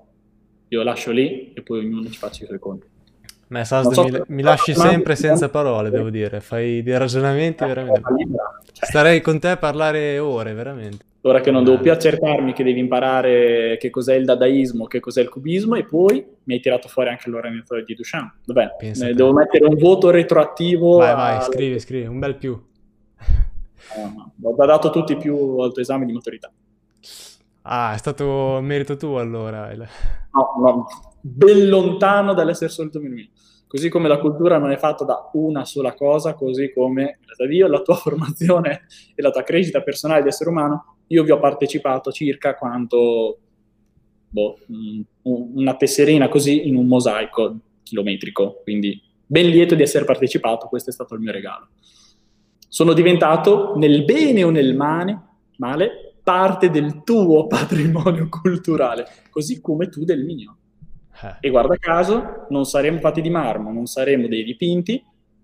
Io 0.68 0.82
lascio 0.82 1.10
lì 1.10 1.52
e 1.54 1.62
poi 1.62 1.80
ognuno 1.80 2.08
ci 2.08 2.18
faccia 2.18 2.44
i 2.44 2.46
suoi 2.46 2.58
conti. 2.58 2.86
Ma 3.48 3.64
so 3.64 3.82
mi, 3.88 3.94
se- 3.94 4.24
mi 4.28 4.42
lasci 4.42 4.72
ma- 4.72 4.88
sempre 4.88 5.14
senza 5.16 5.48
parole, 5.48 5.90
devo 5.90 6.10
dire. 6.10 6.40
Fai 6.40 6.82
dei 6.82 6.96
ragionamenti 6.98 7.64
veramente. 7.64 8.00
Cioè, 8.72 8.88
Starei 8.88 9.20
con 9.20 9.38
te 9.38 9.48
a 9.48 9.56
parlare 9.56 10.18
ore, 10.18 10.54
veramente. 10.54 11.04
Ora 11.26 11.40
che 11.40 11.50
non 11.50 11.64
devo 11.64 11.78
più 11.78 11.90
accertarmi 11.90 12.52
che 12.52 12.64
devi 12.64 12.80
imparare 12.80 13.78
che 13.78 13.88
cos'è 13.88 14.14
il 14.14 14.26
dadaismo, 14.26 14.86
che 14.86 15.00
cos'è 15.00 15.22
il 15.22 15.28
cubismo, 15.30 15.74
e 15.74 15.84
poi 15.84 16.22
mi 16.44 16.54
hai 16.54 16.60
tirato 16.60 16.88
fuori 16.88 17.08
anche 17.08 17.30
l'orientatore 17.30 17.84
di 17.84 17.94
Duchamp. 17.94 18.32
Pensa 18.76 19.08
Eh, 19.08 19.14
devo 19.14 19.32
mettere 19.32 19.64
un 19.64 19.76
voto 19.76 20.10
retroattivo. 20.10 20.98
Vai, 20.98 21.14
vai, 21.14 21.36
a- 21.36 21.40
scrivi, 21.40 21.78
scrivi, 21.78 22.06
un 22.06 22.18
bel 22.18 22.34
più. 22.36 22.60
No, 23.96 24.32
Ho 24.42 24.66
dato 24.66 24.90
tutti 24.90 25.16
più 25.16 25.58
alto 25.58 25.80
esame 25.80 26.06
di 26.06 26.12
maturità. 26.12 26.50
Ah, 27.62 27.94
è 27.94 27.98
stato 27.98 28.58
merito 28.62 28.96
tuo 28.96 29.18
allora. 29.18 29.70
il- 29.72 29.86
No, 30.32 30.62
no, 30.62 30.86
ben 31.20 31.68
lontano 31.68 32.34
dall'essere 32.34 32.70
solito 32.70 32.98
minuto. 33.00 33.30
Così 33.66 33.88
come 33.88 34.06
la 34.08 34.18
cultura 34.18 34.58
non 34.58 34.70
è 34.70 34.76
fatta 34.76 35.04
da 35.04 35.30
una 35.32 35.64
sola 35.64 35.94
cosa, 35.94 36.34
così 36.34 36.72
come, 36.72 37.18
grazie 37.24 37.44
a 37.44 37.48
Dio, 37.48 37.66
la 37.66 37.80
tua 37.80 37.94
formazione 37.96 38.82
e 39.14 39.22
la 39.22 39.30
tua 39.30 39.42
crescita 39.42 39.82
personale 39.82 40.22
di 40.22 40.28
essere 40.28 40.50
umano, 40.50 40.96
io 41.08 41.22
vi 41.24 41.30
ho 41.32 41.38
partecipato 41.40 42.12
circa 42.12 42.54
quanto 42.56 43.38
boh, 44.28 44.58
una 45.22 45.74
tesserina 45.76 46.28
così 46.28 46.68
in 46.68 46.76
un 46.76 46.86
mosaico 46.86 47.56
chilometrico. 47.82 48.60
Quindi 48.62 49.00
ben 49.26 49.48
lieto 49.48 49.74
di 49.74 49.82
essere 49.82 50.04
partecipato, 50.04 50.66
questo 50.68 50.90
è 50.90 50.92
stato 50.92 51.14
il 51.14 51.20
mio 51.20 51.32
regalo. 51.32 51.68
Sono 52.74 52.92
diventato, 52.92 53.74
nel 53.76 54.04
bene 54.04 54.42
o 54.42 54.50
nel 54.50 54.74
male, 54.74 55.20
male 55.58 56.16
parte 56.24 56.70
del 56.70 57.04
tuo 57.04 57.46
patrimonio 57.46 58.28
culturale, 58.28 59.06
così 59.30 59.60
come 59.60 59.88
tu 59.88 60.02
del 60.02 60.24
mio. 60.24 60.56
Eh, 61.22 61.36
E 61.46 61.50
guarda 61.50 61.76
caso, 61.76 62.46
non 62.48 62.64
saremo 62.64 62.98
fatti 62.98 63.20
di 63.20 63.30
marmo, 63.30 63.72
non 63.72 63.86
saremo 63.86 64.26
dei 64.26 64.42
dipinti, 64.42 65.00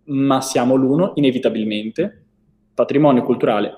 ma 0.06 0.40
siamo 0.40 0.74
l'uno, 0.74 1.12
inevitabilmente, 1.14 2.24
patrimonio 2.74 3.22
culturale, 3.22 3.74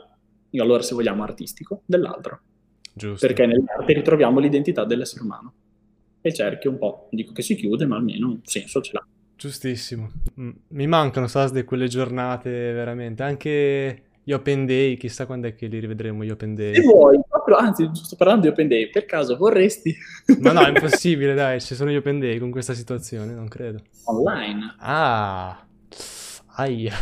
e 0.48 0.58
allora 0.58 0.80
se 0.80 0.94
vogliamo 0.94 1.22
artistico, 1.22 1.82
dell'altro. 1.84 2.40
giusto. 2.94 3.26
Perché 3.26 3.44
nell'arte 3.44 3.92
ritroviamo 3.92 4.40
l'identità 4.40 4.86
dell'essere 4.86 5.24
umano. 5.24 5.52
E 6.22 6.30
il 6.30 6.34
cerchio 6.34 6.70
un 6.70 6.78
po', 6.78 7.08
dico 7.10 7.32
che 7.34 7.42
si 7.42 7.54
chiude, 7.54 7.84
ma 7.84 7.96
almeno 7.96 8.28
un 8.28 8.40
senso 8.44 8.80
ce 8.80 8.92
l'ha. 8.94 9.06
Giustissimo. 9.36 10.10
Mm, 10.40 10.50
Mi 10.68 10.86
mancano, 10.86 11.26
Sasde, 11.26 11.64
quelle 11.64 11.88
giornate 11.88 12.50
veramente. 12.72 13.22
Anche 13.22 14.02
gli 14.22 14.32
Open 14.32 14.66
Day, 14.66 14.96
chissà 14.96 15.26
quando 15.26 15.48
è 15.48 15.54
che 15.54 15.66
li 15.66 15.80
rivedremo 15.80 16.22
gli 16.24 16.30
Open 16.30 16.54
Day. 16.54 16.74
Se 16.74 16.82
vuoi, 16.82 17.20
proprio, 17.28 17.56
anzi, 17.56 17.90
sto 17.92 18.14
parlando 18.16 18.42
di 18.42 18.48
Open 18.48 18.68
Day, 18.68 18.88
per 18.90 19.04
caso 19.04 19.36
vorresti 19.36 19.94
Ma 20.40 20.52
no, 20.52 20.64
è 20.64 20.68
impossibile, 20.70 21.34
dai, 21.34 21.60
ci 21.60 21.74
sono 21.74 21.90
gli 21.90 21.96
Open 21.96 22.20
Day 22.20 22.38
con 22.38 22.50
questa 22.52 22.72
situazione, 22.74 23.32
non 23.34 23.48
credo. 23.48 23.82
online? 24.04 24.74
Ah, 24.78 25.66
aia. 26.54 26.94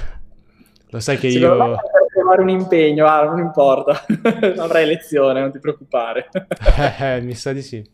Lo 0.92 0.98
sai 1.00 1.18
che 1.18 1.28
me 1.28 1.34
io... 1.34 1.56
per 1.92 2.06
trovare 2.12 2.42
un 2.42 2.48
impegno, 2.48 3.06
ah, 3.06 3.24
non 3.24 3.38
importa, 3.38 4.02
avrai 4.58 4.86
lezione, 4.86 5.40
non 5.40 5.52
ti 5.52 5.58
preoccupare. 5.60 6.28
Eh, 7.00 7.20
mi 7.20 7.34
sa 7.34 7.52
di 7.52 7.62
sì. 7.62 7.84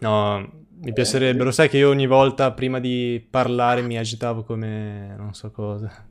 No, 0.00 0.48
mi 0.80 0.92
piacerebbe. 0.92 1.44
Lo 1.44 1.50
sai 1.50 1.68
che 1.68 1.78
io 1.78 1.88
ogni 1.88 2.06
volta 2.06 2.52
prima 2.52 2.80
di 2.80 3.24
parlare 3.28 3.82
mi 3.82 3.98
agitavo 3.98 4.44
come 4.44 5.14
non 5.16 5.34
so 5.34 5.50
cosa. 5.50 6.06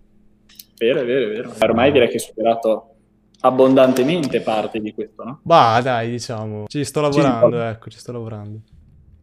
Vero, 0.78 1.02
è 1.02 1.06
vero, 1.06 1.26
è 1.26 1.30
vero. 1.30 1.54
Ormai 1.62 1.92
direi 1.92 2.08
che 2.08 2.14
hai 2.14 2.20
superato 2.20 2.96
abbondantemente 3.40 4.42
parte 4.42 4.80
di 4.80 4.94
questo, 4.94 5.24
no? 5.24 5.40
Bah, 5.44 5.80
dai, 5.82 6.10
diciamo, 6.10 6.66
ci 6.68 6.84
sto 6.84 7.02
lavorando, 7.02 7.58
Ci- 7.58 7.64
ecco, 7.64 7.90
ci 7.90 8.00
sto 8.00 8.12
lavorando. 8.12 8.62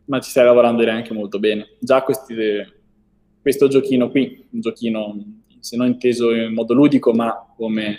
Ma 0.07 0.21
ci 0.21 0.31
stai 0.31 0.45
lavorando 0.45 0.81
direi 0.81 0.97
anche 0.97 1.15
molto 1.15 1.39
bene. 1.39 1.77
Già 1.79 2.03
questi, 2.03 2.35
questo 3.41 3.69
giochino 3.69 4.11
qui, 4.11 4.47
un 4.51 4.61
giochino 4.61 5.17
se 5.61 5.77
non 5.77 5.87
inteso 5.87 6.33
in 6.33 6.53
modo 6.53 6.75
ludico, 6.75 7.13
ma 7.13 7.47
come 7.57 7.99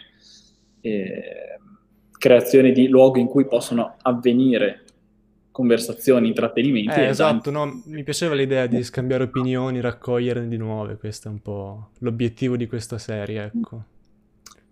eh, 0.82 1.60
creazione 2.12 2.72
di 2.72 2.88
luoghi 2.88 3.22
in 3.22 3.28
cui 3.28 3.48
possono 3.48 3.96
avvenire 4.02 4.85
conversazioni, 5.56 6.28
intrattenimenti. 6.28 7.00
Eh, 7.00 7.06
esatto, 7.06 7.50
no, 7.50 7.82
mi 7.86 8.04
piaceva 8.04 8.34
l'idea 8.34 8.66
di 8.66 8.84
scambiare 8.84 9.24
opinioni, 9.24 9.80
raccoglierne 9.80 10.50
di 10.50 10.58
nuove, 10.58 10.98
questo 10.98 11.30
è 11.30 11.32
un 11.32 11.40
po' 11.40 11.92
l'obiettivo 12.00 12.58
di 12.58 12.68
questa 12.68 12.98
serie, 12.98 13.54
ecco. 13.54 13.84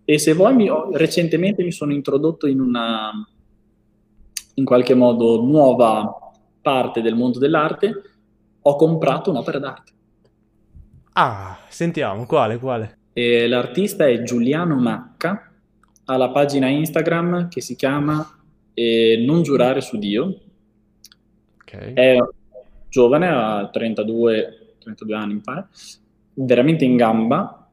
E 0.03 0.19
se 0.19 0.33
vuoi, 0.33 0.53
mi, 0.53 0.69
recentemente 0.91 1.63
mi 1.63 1.71
sono 1.71 1.93
introdotto 1.93 2.47
in 2.47 2.59
una, 2.59 3.11
in 4.55 4.65
qualche 4.65 4.93
modo, 4.93 5.41
nuova 5.41 6.17
parte 6.61 7.01
del 7.01 7.15
mondo 7.15 7.39
dell'arte, 7.39 8.01
ho 8.59 8.75
comprato 8.75 9.29
un'opera 9.29 9.59
d'arte. 9.59 9.91
Ah, 11.13 11.59
sentiamo, 11.69 12.25
quale, 12.25 12.57
quale? 12.57 12.97
E 13.13 13.47
l'artista 13.47 14.05
è 14.05 14.21
Giuliano 14.23 14.75
Macca, 14.75 15.49
ha 16.03 16.17
la 16.17 16.29
pagina 16.29 16.67
Instagram 16.67 17.47
che 17.47 17.61
si 17.61 17.77
chiama 17.77 18.37
eh, 18.73 19.23
Non 19.25 19.43
giurare 19.43 19.79
su 19.79 19.97
Dio. 19.97 20.39
Okay. 21.73 21.93
È 21.93 22.17
giovane, 22.89 23.27
ha 23.27 23.69
32, 23.71 24.75
32 24.79 25.15
anni, 25.15 25.33
mi 25.33 25.41
pare, 25.41 25.67
veramente 26.35 26.85
in 26.85 26.95
gamba, 26.95 27.67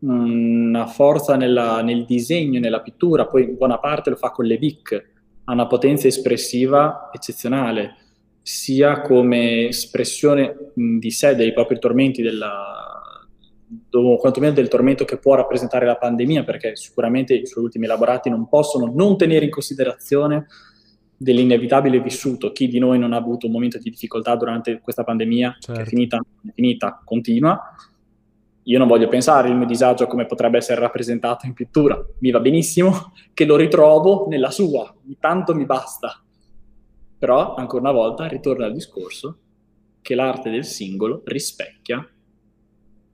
una 0.00 0.86
forza 0.86 1.36
nella, 1.36 1.82
nel 1.82 2.04
disegno, 2.04 2.60
nella 2.60 2.80
pittura, 2.80 3.26
poi 3.26 3.44
in 3.44 3.56
buona 3.56 3.78
parte 3.78 4.10
lo 4.10 4.16
fa 4.16 4.30
con 4.30 4.46
le 4.46 4.58
BIC, 4.58 5.10
ha 5.44 5.52
una 5.52 5.66
potenza 5.66 6.06
espressiva 6.06 7.10
eccezionale, 7.12 7.96
sia 8.40 9.00
come 9.00 9.68
espressione 9.68 10.72
di 10.74 11.10
sé, 11.10 11.34
dei 11.34 11.52
propri 11.52 11.78
tormenti, 11.78 12.22
della, 12.22 12.76
o 13.90 14.16
quantomeno 14.16 14.52
del 14.54 14.68
tormento 14.68 15.04
che 15.04 15.18
può 15.18 15.34
rappresentare 15.34 15.84
la 15.84 15.96
pandemia, 15.96 16.44
perché 16.44 16.76
sicuramente 16.76 17.34
i 17.34 17.46
suoi 17.46 17.64
ultimi 17.64 17.86
elaborati 17.86 18.30
non 18.30 18.48
possono 18.48 18.90
non 18.94 19.16
tenere 19.16 19.44
in 19.44 19.50
considerazione 19.50 20.46
dell'inevitabile 21.16 22.00
vissuto. 22.00 22.52
Chi 22.52 22.68
di 22.68 22.78
noi 22.78 22.98
non 22.98 23.12
ha 23.12 23.16
avuto 23.16 23.46
un 23.46 23.52
momento 23.52 23.78
di 23.78 23.90
difficoltà 23.90 24.36
durante 24.36 24.80
questa 24.80 25.04
pandemia, 25.04 25.56
certo. 25.58 25.66
che 25.66 25.72
è 25.72 25.76
certo. 25.76 25.90
finita, 25.90 26.18
è 26.18 26.52
finita, 26.52 27.02
continua, 27.04 27.60
io 28.68 28.78
non 28.78 28.88
voglio 28.88 29.08
pensare 29.08 29.48
il 29.48 29.54
mio 29.54 29.66
disagio 29.66 30.06
come 30.06 30.26
potrebbe 30.26 30.58
essere 30.58 30.80
rappresentato 30.80 31.46
in 31.46 31.54
pittura, 31.54 32.04
mi 32.18 32.30
va 32.30 32.40
benissimo 32.40 33.12
che 33.32 33.44
lo 33.44 33.56
ritrovo 33.56 34.26
nella 34.28 34.50
sua, 34.50 34.92
tanto 35.20 35.54
mi 35.54 35.64
basta. 35.64 36.20
Però, 37.18 37.54
ancora 37.54 37.82
una 37.82 37.92
volta, 37.92 38.26
ritorna 38.26 38.66
al 38.66 38.72
discorso 38.72 39.38
che 40.02 40.14
l'arte 40.14 40.50
del 40.50 40.64
singolo 40.64 41.22
rispecchia 41.24 42.06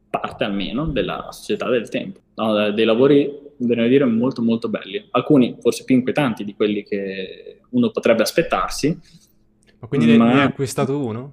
parte 0.09 0.45
almeno 0.45 0.87
della 0.87 1.29
società 1.31 1.69
del 1.69 1.89
tempo. 1.89 2.21
No, 2.35 2.71
dei 2.71 2.85
lavori, 2.85 3.31
devo 3.57 3.87
dire, 3.87 4.05
molto 4.05 4.43
molto 4.43 4.69
belli. 4.69 5.07
Alcuni 5.13 5.57
forse 5.61 5.85
più 5.85 5.95
inquietanti 5.95 6.45
di 6.45 6.55
quelli 6.55 6.83
che 6.83 7.61
uno 7.73 7.91
potrebbe 7.91 8.23
aspettarsi. 8.23 8.99
Ma 9.79 9.89
quindi 9.89 10.17
ma 10.17 10.27
ne 10.27 10.41
hai 10.41 10.47
acquistato 10.47 11.05
uno? 11.05 11.33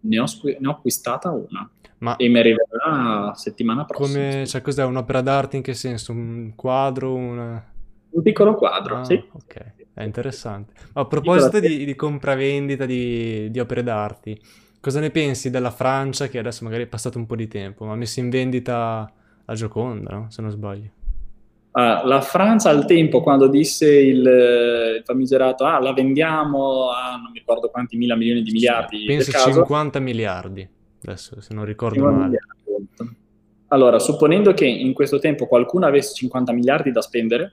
Ne 0.00 0.18
ho, 0.20 0.26
ne 0.42 0.68
ho 0.68 0.70
acquistata 0.70 1.30
una. 1.30 1.68
Ma 1.98 2.16
e 2.16 2.28
mi 2.28 2.38
arriverà 2.38 3.32
settimana 3.34 3.84
prossima. 3.84 4.24
Come, 4.24 4.46
cioè, 4.46 4.60
cos'è 4.60 4.84
un'opera 4.84 5.22
d'arte 5.22 5.56
in 5.56 5.62
che 5.62 5.74
senso? 5.74 6.12
Un 6.12 6.52
quadro? 6.54 7.14
Una... 7.14 7.72
Un 8.10 8.22
piccolo 8.22 8.54
quadro, 8.54 8.98
ah, 8.98 9.04
sì. 9.04 9.22
Ok, 9.32 9.72
è 9.94 10.02
interessante. 10.02 10.74
Ma 10.92 11.02
a 11.02 11.06
proposito 11.06 11.58
di, 11.58 11.84
di 11.84 11.94
compravendita 11.94 12.84
di, 12.84 13.50
di, 13.50 13.58
opere 13.58 13.82
d'arte, 13.82 14.38
cosa 14.80 15.00
ne 15.00 15.10
pensi 15.10 15.48
della 15.48 15.70
Francia, 15.70 16.28
che 16.28 16.38
adesso 16.38 16.64
magari 16.64 16.82
è 16.84 16.86
passato 16.86 17.18
un 17.18 17.26
po' 17.26 17.36
di 17.36 17.48
tempo, 17.48 17.86
ma 17.86 17.92
ha 17.92 17.96
messo 17.96 18.20
in 18.20 18.28
vendita 18.28 19.10
la 19.44 19.54
Gioconda, 19.54 20.14
no? 20.14 20.26
se 20.30 20.42
non 20.42 20.50
sbaglio? 20.50 20.90
Ah, 21.78 22.06
la 22.06 22.22
Francia 22.22 22.70
al 22.70 22.86
tempo, 22.86 23.20
quando 23.20 23.48
disse 23.48 23.86
il, 23.86 24.20
il 24.20 25.02
famigerato, 25.04 25.64
ah, 25.64 25.78
la 25.78 25.92
vendiamo 25.92 26.90
a 26.90 27.16
non 27.16 27.30
mi 27.32 27.38
ricordo 27.38 27.68
quanti 27.68 27.98
mila 27.98 28.16
milioni 28.16 28.40
di 28.40 28.50
miliardi. 28.50 29.04
Penso 29.04 29.30
50 29.30 30.00
miliardi 30.00 30.66
adesso 31.04 31.40
se 31.40 31.54
non 31.54 31.64
ricordo 31.64 32.10
male. 32.10 32.38
Allora, 33.68 33.98
supponendo 33.98 34.54
che 34.54 34.64
in 34.64 34.92
questo 34.92 35.18
tempo 35.18 35.46
qualcuno 35.46 35.86
avesse 35.86 36.14
50 36.14 36.52
miliardi 36.52 36.92
da 36.92 37.02
spendere, 37.02 37.52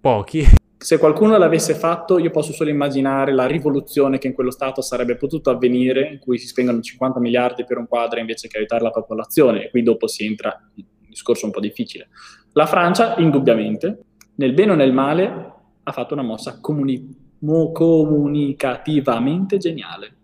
pochi. 0.00 0.46
Se 0.76 0.98
qualcuno 0.98 1.36
l'avesse 1.38 1.74
fatto, 1.74 2.18
io 2.18 2.30
posso 2.30 2.52
solo 2.52 2.68
immaginare 2.68 3.32
la 3.32 3.46
rivoluzione 3.46 4.18
che 4.18 4.26
in 4.26 4.34
quello 4.34 4.50
Stato 4.50 4.82
sarebbe 4.82 5.16
potuta 5.16 5.50
avvenire, 5.50 6.08
in 6.08 6.18
cui 6.18 6.38
si 6.38 6.46
spengono 6.46 6.80
50 6.80 7.20
miliardi 7.20 7.64
per 7.64 7.78
un 7.78 7.88
quadro 7.88 8.20
invece 8.20 8.48
che 8.48 8.58
aiutare 8.58 8.82
la 8.82 8.90
popolazione, 8.90 9.64
e 9.64 9.70
qui 9.70 9.82
dopo 9.82 10.06
si 10.06 10.26
entra 10.26 10.56
in 10.74 10.84
un 11.00 11.08
discorso 11.08 11.46
un 11.46 11.52
po' 11.52 11.60
difficile. 11.60 12.08
La 12.54 12.66
Francia, 12.66 13.14
indubbiamente, 13.18 13.98
nel 14.36 14.54
bene 14.54 14.72
o 14.72 14.74
nel 14.74 14.92
male, 14.92 15.52
ha 15.82 15.92
fatto 15.92 16.14
una 16.14 16.22
mossa 16.22 16.58
comuni- 16.60 17.22
comunicativamente 17.38 19.58
geniale 19.58 20.14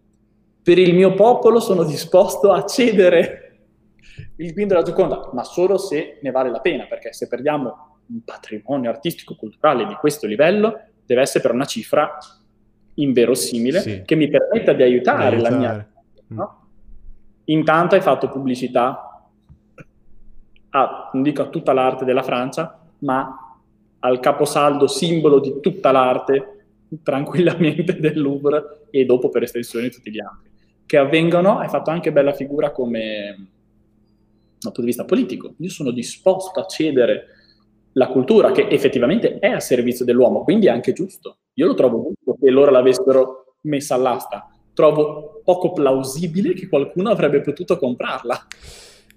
per 0.62 0.78
il 0.78 0.94
mio 0.94 1.14
popolo 1.14 1.58
sono 1.58 1.84
disposto 1.84 2.52
a 2.52 2.64
cedere 2.64 3.46
il 4.36 4.52
Queen 4.52 4.68
della 4.68 4.82
Gioconda, 4.82 5.30
ma 5.32 5.42
solo 5.42 5.78
se 5.78 6.18
ne 6.22 6.30
vale 6.30 6.50
la 6.50 6.60
pena, 6.60 6.84
perché 6.84 7.12
se 7.12 7.28
perdiamo 7.28 7.98
un 8.06 8.22
patrimonio 8.24 8.90
artistico 8.90 9.34
culturale 9.34 9.86
di 9.86 9.94
questo 9.94 10.26
livello, 10.26 10.78
deve 11.04 11.22
essere 11.22 11.40
per 11.40 11.52
una 11.52 11.64
cifra 11.64 12.18
inverosimile 12.94 13.80
sì. 13.80 14.02
che 14.04 14.14
mi 14.14 14.28
permetta 14.28 14.72
di 14.72 14.82
aiutare, 14.82 15.36
aiutare. 15.36 15.50
la 15.50 15.56
mia... 15.56 15.90
No? 16.28 16.58
Intanto 17.44 17.94
hai 17.94 18.00
fatto 18.00 18.28
pubblicità 18.28 19.09
a, 20.70 21.10
non 21.12 21.22
dico 21.22 21.42
a 21.42 21.48
tutta 21.48 21.72
l'arte 21.72 22.04
della 22.04 22.22
Francia, 22.22 22.78
ma 22.98 23.56
al 24.00 24.20
caposaldo 24.20 24.86
simbolo 24.86 25.40
di 25.40 25.60
tutta 25.60 25.92
l'arte 25.92 26.66
tranquillamente 27.02 27.98
del 27.98 28.20
Louvre 28.20 28.86
e 28.90 29.04
dopo 29.04 29.28
per 29.28 29.42
estensione 29.42 29.90
tutti 29.90 30.10
gli 30.10 30.20
altri 30.20 30.50
che 30.90 30.96
avvengano, 30.96 31.60
hai 31.60 31.68
fatto 31.68 31.90
anche 31.90 32.10
bella 32.10 32.32
figura 32.32 32.72
come 32.72 33.36
dal 33.36 34.72
punto 34.72 34.80
di 34.80 34.88
vista 34.88 35.04
politico. 35.04 35.54
Io 35.58 35.68
sono 35.68 35.92
disposto 35.92 36.58
a 36.58 36.66
cedere 36.66 37.26
la 37.92 38.08
cultura 38.08 38.50
che 38.50 38.66
effettivamente 38.66 39.38
è 39.38 39.46
a 39.46 39.60
servizio 39.60 40.04
dell'uomo, 40.04 40.42
quindi 40.42 40.66
è 40.66 40.70
anche 40.70 40.92
giusto. 40.92 41.36
Io 41.54 41.66
lo 41.66 41.74
trovo 41.74 42.08
giusto 42.08 42.36
che 42.40 42.50
loro 42.50 42.72
l'avessero 42.72 43.54
messa 43.60 43.94
all'asta. 43.94 44.50
Trovo 44.74 45.40
poco 45.44 45.70
plausibile 45.70 46.54
che 46.54 46.68
qualcuno 46.68 47.10
avrebbe 47.10 47.40
potuto 47.40 47.78
comprarla. 47.78 48.46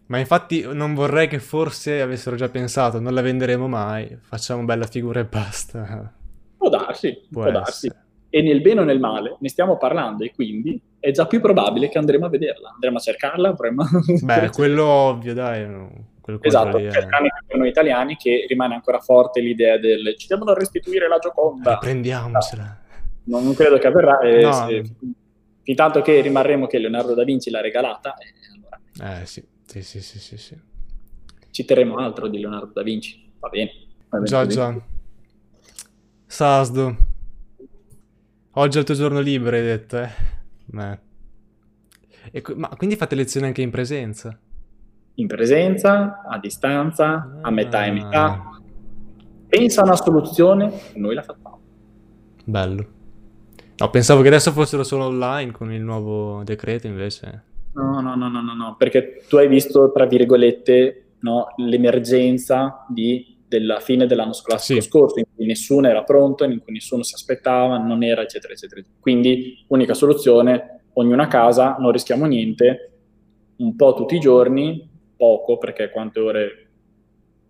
Ma 0.06 0.20
infatti 0.20 0.68
non 0.72 0.94
vorrei 0.94 1.28
che 1.28 1.40
forse 1.40 2.02
avessero 2.02 2.36
già 2.36 2.50
pensato, 2.50 3.00
non 3.00 3.14
la 3.14 3.22
venderemo 3.22 3.68
mai, 3.68 4.18
facciamo 4.22 4.64
bella 4.64 4.86
figura 4.86 5.22
e 5.22 5.26
basta. 5.26 6.14
Può 6.58 6.70
darsi, 6.70 7.26
può, 7.30 7.44
può 7.44 7.52
darsi 7.52 7.90
e 8.36 8.42
nel 8.42 8.62
bene 8.62 8.82
o 8.82 8.84
nel 8.84 9.00
male 9.00 9.38
ne 9.40 9.48
stiamo 9.48 9.78
parlando 9.78 10.24
e 10.24 10.32
quindi 10.34 10.82
è 11.00 11.12
già 11.12 11.28
più 11.28 11.40
probabile 11.40 11.88
che 11.88 12.00
andremo 12.00 12.26
a 12.26 12.30
vederla, 12.30 12.72
andremo 12.74 12.98
a 12.98 13.00
cercarla, 13.00 13.50
avremo... 13.50 13.86
Beh, 14.24 14.50
quello 14.50 14.86
ovvio, 14.86 15.36
dai. 15.36 15.68
esatto, 16.42 16.78
lì, 16.78 16.88
eh. 16.88 16.90
per 16.90 17.58
noi 17.58 17.68
italiani 17.68 18.16
che 18.16 18.48
rimane 18.48 18.74
ancora 18.74 18.98
forte 18.98 19.40
l'idea 19.40 19.78
del 19.78 20.16
ci 20.18 20.26
devono 20.26 20.56
restituire 20.56 21.08
la 21.08 21.20
Gioconda. 21.20 21.76
Eh, 21.76 21.78
prendiamocela. 21.78 22.80
No, 23.26 23.40
non 23.40 23.54
credo 23.54 23.78
che 23.78 23.86
avverrà, 23.86 24.20
e 24.22 24.42
no. 24.42 24.52
se, 24.52 24.84
fin 25.62 25.76
tanto 25.76 26.02
che 26.02 26.20
rimarremo 26.22 26.66
che 26.66 26.80
Leonardo 26.80 27.14
da 27.14 27.24
Vinci 27.24 27.52
l'ha 27.52 27.62
regalata, 27.62 28.16
e 28.16 28.34
allora... 28.52 29.22
Eh 29.22 29.28
sì, 29.28 29.46
sì, 29.66 29.82
sì, 29.82 30.02
sì, 30.02 30.20
sì, 30.20 30.38
sì. 30.38 30.60
Citeremo 31.52 31.98
altro 31.98 32.28
di 32.28 32.40
Leonardo 32.40 32.72
da 32.74 32.84
Vinci, 32.84 33.32
va 33.40 33.50
bene. 33.50 33.72
Va 34.10 34.18
bene 34.18 34.30
già, 34.30 34.46
già. 34.46 34.82
Sasdo. 36.26 36.98
Oggi 38.52 38.78
è 38.78 38.80
il 38.80 38.86
tuo 38.86 38.96
giorno 38.96 39.20
libero, 39.20 39.56
hai 39.56 39.64
detto, 39.64 40.00
eh? 40.00 40.10
Beh. 40.66 41.00
E, 42.32 42.44
ma 42.56 42.70
quindi 42.70 42.96
fate 42.96 43.16
lezioni 43.16 43.48
anche 43.48 43.62
in 43.62 43.70
presenza? 43.70 44.38
In 45.16 45.28
presenza, 45.28 46.24
a 46.28 46.40
distanza, 46.40 47.06
ah. 47.14 47.40
a 47.42 47.52
metà 47.52 47.86
e 47.86 47.92
metà. 47.92 48.62
Pensa 49.48 49.82
a 49.82 49.86
una 49.86 49.96
soluzione, 49.96 50.72
noi 50.96 51.14
la 51.14 51.22
facciamo. 51.22 51.60
Bello. 52.44 52.88
No, 53.78 53.90
pensavo 53.90 54.22
che 54.22 54.28
adesso 54.28 54.52
fossero 54.52 54.84
solo 54.84 55.06
online 55.06 55.52
con 55.52 55.72
il 55.72 55.82
nuovo 55.82 56.44
decreto, 56.44 56.88
invece. 56.88 57.44
No, 57.74 58.02
no, 58.02 58.16
no, 58.16 58.30
no, 58.30 58.42
no, 58.42 58.54
no. 58.54 58.76
perché 58.78 59.24
tu 59.28 59.38
hai 59.38 59.48
visto, 59.48 59.92
tra 59.92 60.06
virgolette, 60.06 61.16
no, 61.20 61.48
l'emergenza 61.58 62.86
di 62.88 63.34
della 63.54 63.80
fine 63.80 64.08
dell'anno 64.08 64.34
scolastico 64.34 64.82
sì. 64.82 64.88
scorso, 64.88 65.20
in 65.20 65.26
cui 65.36 65.46
nessuno 65.46 65.88
era 65.88 66.04
pronto, 66.04 66.44
in 66.44 66.60
cui 66.60 66.74
nessuno 66.74 67.04
si 67.04 67.14
aspettava, 67.14 67.78
non 67.78 68.02
era, 68.02 68.24
eccetera, 68.24 68.54
eccetera. 68.54 68.82
Quindi, 69.00 69.64
unica 69.68 69.94
soluzione, 69.94 70.86
ognuno 70.94 71.22
a 71.22 71.28
casa, 71.28 71.76
non 71.80 71.92
rischiamo 71.92 72.26
niente, 72.26 72.94
un 73.58 73.76
po' 73.76 73.94
tutti 73.94 74.16
i 74.16 74.20
giorni, 74.20 74.90
poco, 75.16 75.60
perché 75.60 75.92
quante 75.92 76.20
ore 76.20 76.70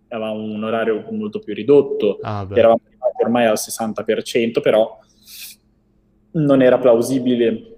avevamo 0.09 0.41
un 0.43 0.61
orario 0.61 1.05
molto 1.11 1.39
più 1.39 1.53
ridotto, 1.53 2.19
ah, 2.21 2.45
eravamo 2.51 2.81
ormai 3.23 3.45
al 3.45 3.57
60%, 3.57 4.59
però 4.61 4.99
non 6.31 6.61
era 6.61 6.79
plausibile 6.79 7.72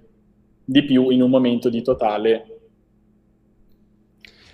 di 0.68 0.84
più 0.84 1.10
in 1.10 1.22
un 1.22 1.30
momento 1.30 1.70
di 1.70 1.80
totale 1.80 2.50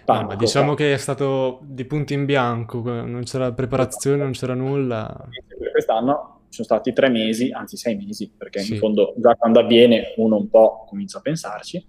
Panico, 0.05 0.35
diciamo 0.35 0.75
che 0.75 0.93
è 0.93 0.97
stato 0.99 1.61
di 1.63 1.85
punto 1.85 2.13
in 2.13 2.25
bianco, 2.25 2.83
non 2.83 3.23
c'era 3.23 3.53
preparazione, 3.53 4.23
non 4.23 4.33
c'era 4.33 4.55
nulla. 4.55 5.29
Per 5.59 5.71
quest'anno 5.71 6.41
sono 6.49 6.67
stati 6.67 6.93
tre 6.93 7.09
mesi, 7.09 7.51
anzi 7.51 7.77
sei 7.77 7.97
mesi, 7.97 8.31
perché 8.37 8.61
Sì. 8.61 8.75
in 8.75 8.79
fondo 8.79 9.15
già 9.17 9.37
quando 9.37 9.61
avviene 9.61 10.13
uno 10.17 10.37
un 10.37 10.49
po' 10.49 10.85
comincia 10.89 11.19
a 11.19 11.21
pensarci, 11.23 11.87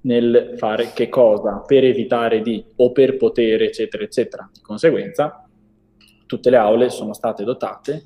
nel 0.00 0.54
fare 0.56 0.92
che 0.92 1.08
cosa 1.08 1.62
per 1.64 1.84
evitare 1.84 2.42
di, 2.42 2.62
o 2.76 2.92
per 2.92 3.16
poter, 3.16 3.62
eccetera, 3.62 4.02
eccetera. 4.02 4.50
Di 4.52 4.60
conseguenza, 4.60 5.48
tutte 6.26 6.50
le 6.50 6.56
aule 6.56 6.90
sono 6.90 7.12
state 7.12 7.44
dotate 7.44 8.04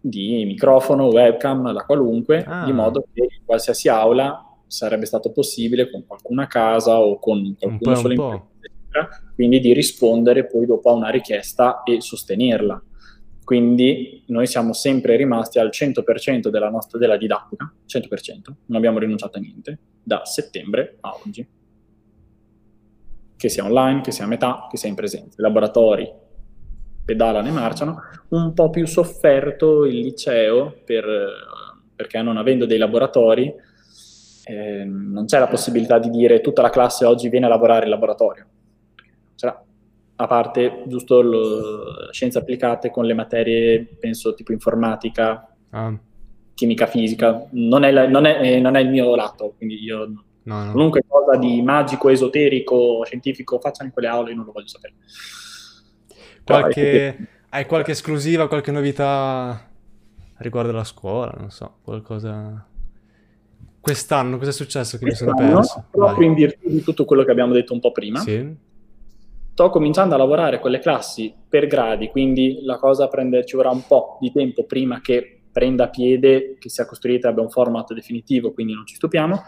di 0.00 0.44
microfono, 0.46 1.08
webcam, 1.08 1.72
la 1.72 1.84
qualunque, 1.84 2.42
Ah. 2.44 2.64
di 2.64 2.72
modo 2.72 3.04
che 3.12 3.22
in 3.22 3.44
qualsiasi 3.44 3.88
aula 3.88 4.44
sarebbe 4.66 5.04
stato 5.04 5.30
possibile 5.32 5.90
con 5.90 6.06
qualcuno 6.06 6.42
a 6.42 6.46
casa 6.46 6.98
o 6.98 7.18
con 7.18 7.56
qualcuno 7.58 7.94
solo 7.96 8.12
in 8.14 8.42
eccetera, 8.60 9.08
quindi 9.34 9.60
di 9.60 9.72
rispondere 9.72 10.46
poi 10.46 10.66
dopo 10.66 10.90
a 10.90 10.92
una 10.94 11.08
richiesta 11.10 11.82
e 11.82 12.00
sostenerla. 12.00 12.82
Quindi 13.44 14.22
noi 14.26 14.46
siamo 14.46 14.72
sempre 14.72 15.16
rimasti 15.16 15.58
al 15.58 15.70
100% 15.70 16.50
della 16.50 16.70
nostra 16.70 16.98
della 16.98 17.16
didattica, 17.16 17.72
100%, 17.84 18.56
non 18.66 18.78
abbiamo 18.78 18.98
rinunciato 19.00 19.38
a 19.38 19.40
niente, 19.40 19.78
da 20.02 20.24
settembre 20.24 20.98
a 21.00 21.18
oggi. 21.24 21.44
Che 23.36 23.48
sia 23.48 23.64
online, 23.64 24.02
che 24.02 24.12
sia 24.12 24.24
a 24.24 24.28
metà, 24.28 24.68
che 24.70 24.76
sia 24.76 24.88
in 24.88 24.94
presenza. 24.94 25.40
I 25.40 25.42
laboratori 25.42 26.08
pedalano 27.10 27.48
e 27.48 27.50
marciano, 27.50 28.00
un 28.28 28.52
po' 28.54 28.70
più 28.70 28.86
sofferto 28.86 29.84
il 29.84 29.98
liceo 29.98 30.76
per, 30.84 31.04
perché 31.96 32.22
non 32.22 32.36
avendo 32.36 32.66
dei 32.66 32.78
laboratori 32.78 33.52
eh, 34.44 34.84
non 34.84 35.24
c'è 35.24 35.40
la 35.40 35.48
possibilità 35.48 35.98
di 35.98 36.08
dire 36.08 36.40
tutta 36.40 36.62
la 36.62 36.70
classe 36.70 37.04
oggi 37.04 37.28
viene 37.28 37.46
a 37.46 37.48
lavorare 37.48 37.84
in 37.84 37.90
laboratorio. 37.90 38.46
C'era, 39.34 39.60
a 40.16 40.26
parte 40.26 40.84
giusto 40.86 41.20
lo, 41.20 42.08
scienze 42.12 42.38
applicate 42.38 42.90
con 42.90 43.04
le 43.04 43.14
materie, 43.14 43.84
penso 43.98 44.34
tipo 44.34 44.52
informatica, 44.52 45.46
Ah, 45.72 45.96
chimica, 46.54 46.86
fisica, 46.86 47.46
non 47.52 47.84
è, 47.84 47.90
la- 47.90 48.08
non 48.08 48.24
è- 48.26 48.40
eh, 48.42 48.60
non 48.60 48.76
è 48.76 48.80
il 48.80 48.88
mio 48.90 49.14
lato, 49.16 49.54
quindi 49.56 49.82
io 49.82 49.98
no, 50.42 50.64
no. 50.64 50.70
qualunque 50.72 51.02
cosa 51.06 51.36
di 51.38 51.60
magico, 51.62 52.08
esoterico, 52.08 53.02
scientifico 53.04 53.58
facciano 53.60 53.86
in 53.88 53.92
quelle 53.92 54.08
aule, 54.08 54.30
io 54.30 54.36
non 54.36 54.44
lo 54.46 54.52
voglio 54.52 54.66
sapere. 54.68 54.94
Qualche... 56.44 57.26
Hai 57.52 57.66
qualche 57.66 57.90
esclusiva, 57.90 58.46
qualche 58.46 58.70
novità 58.70 59.68
riguardo 60.36 60.70
la 60.70 60.84
scuola? 60.84 61.34
Non 61.36 61.50
so, 61.50 61.78
qualcosa... 61.82 62.64
Quest'anno 63.80 64.38
cosa 64.38 64.50
è 64.50 64.52
successo 64.52 64.98
che 64.98 65.06
mi 65.06 65.14
sono 65.14 65.34
perso? 65.34 65.86
proprio 65.90 66.14
Vai. 66.14 66.26
in 66.26 66.34
virtù 66.34 66.68
di 66.68 66.82
tutto 66.82 67.04
quello 67.04 67.24
che 67.24 67.30
abbiamo 67.32 67.52
detto 67.52 67.72
un 67.72 67.80
po' 67.80 67.90
prima, 67.92 68.20
Sì? 68.20 68.54
sto 69.52 69.68
cominciando 69.70 70.14
a 70.14 70.18
lavorare 70.18 70.60
con 70.60 70.70
le 70.70 70.78
classi 70.78 71.34
per 71.48 71.66
gradi, 71.66 72.08
quindi 72.08 72.60
la 72.62 72.78
cosa 72.78 73.08
prende, 73.08 73.44
ci 73.44 73.56
vorrà 73.56 73.70
un 73.70 73.84
po' 73.86 74.18
di 74.20 74.30
tempo 74.32 74.64
prima 74.64 75.00
che 75.00 75.40
prenda 75.50 75.88
piede, 75.88 76.56
che 76.58 76.68
sia 76.68 76.86
costruita 76.86 77.28
e 77.28 77.30
abbia 77.32 77.42
un 77.42 77.50
format 77.50 77.92
definitivo, 77.92 78.52
quindi 78.52 78.74
non 78.74 78.86
ci 78.86 78.94
stupiamo. 78.94 79.42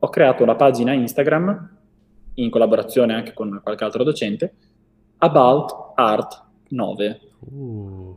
Ho 0.00 0.08
creato 0.10 0.42
una 0.42 0.56
pagina 0.56 0.92
Instagram, 0.92 1.76
in 2.34 2.50
collaborazione 2.50 3.14
anche 3.14 3.32
con 3.32 3.60
qualche 3.62 3.84
altro 3.84 4.04
docente, 4.04 4.54
About 5.18 5.92
Art 5.94 6.44
9, 6.68 7.20
Uh, 7.40 8.16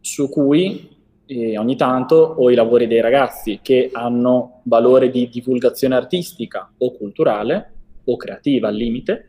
su 0.00 0.28
cui 0.28 0.94
eh, 1.24 1.56
ogni 1.56 1.76
tanto 1.76 2.16
ho 2.16 2.50
i 2.50 2.54
lavori 2.54 2.86
dei 2.86 3.00
ragazzi 3.00 3.60
che 3.62 3.88
hanno 3.90 4.60
valore 4.64 5.10
di 5.10 5.30
divulgazione 5.30 5.94
artistica 5.94 6.70
o 6.76 6.92
culturale 6.92 7.72
o 8.04 8.16
creativa 8.16 8.68
al 8.68 8.74
limite, 8.74 9.28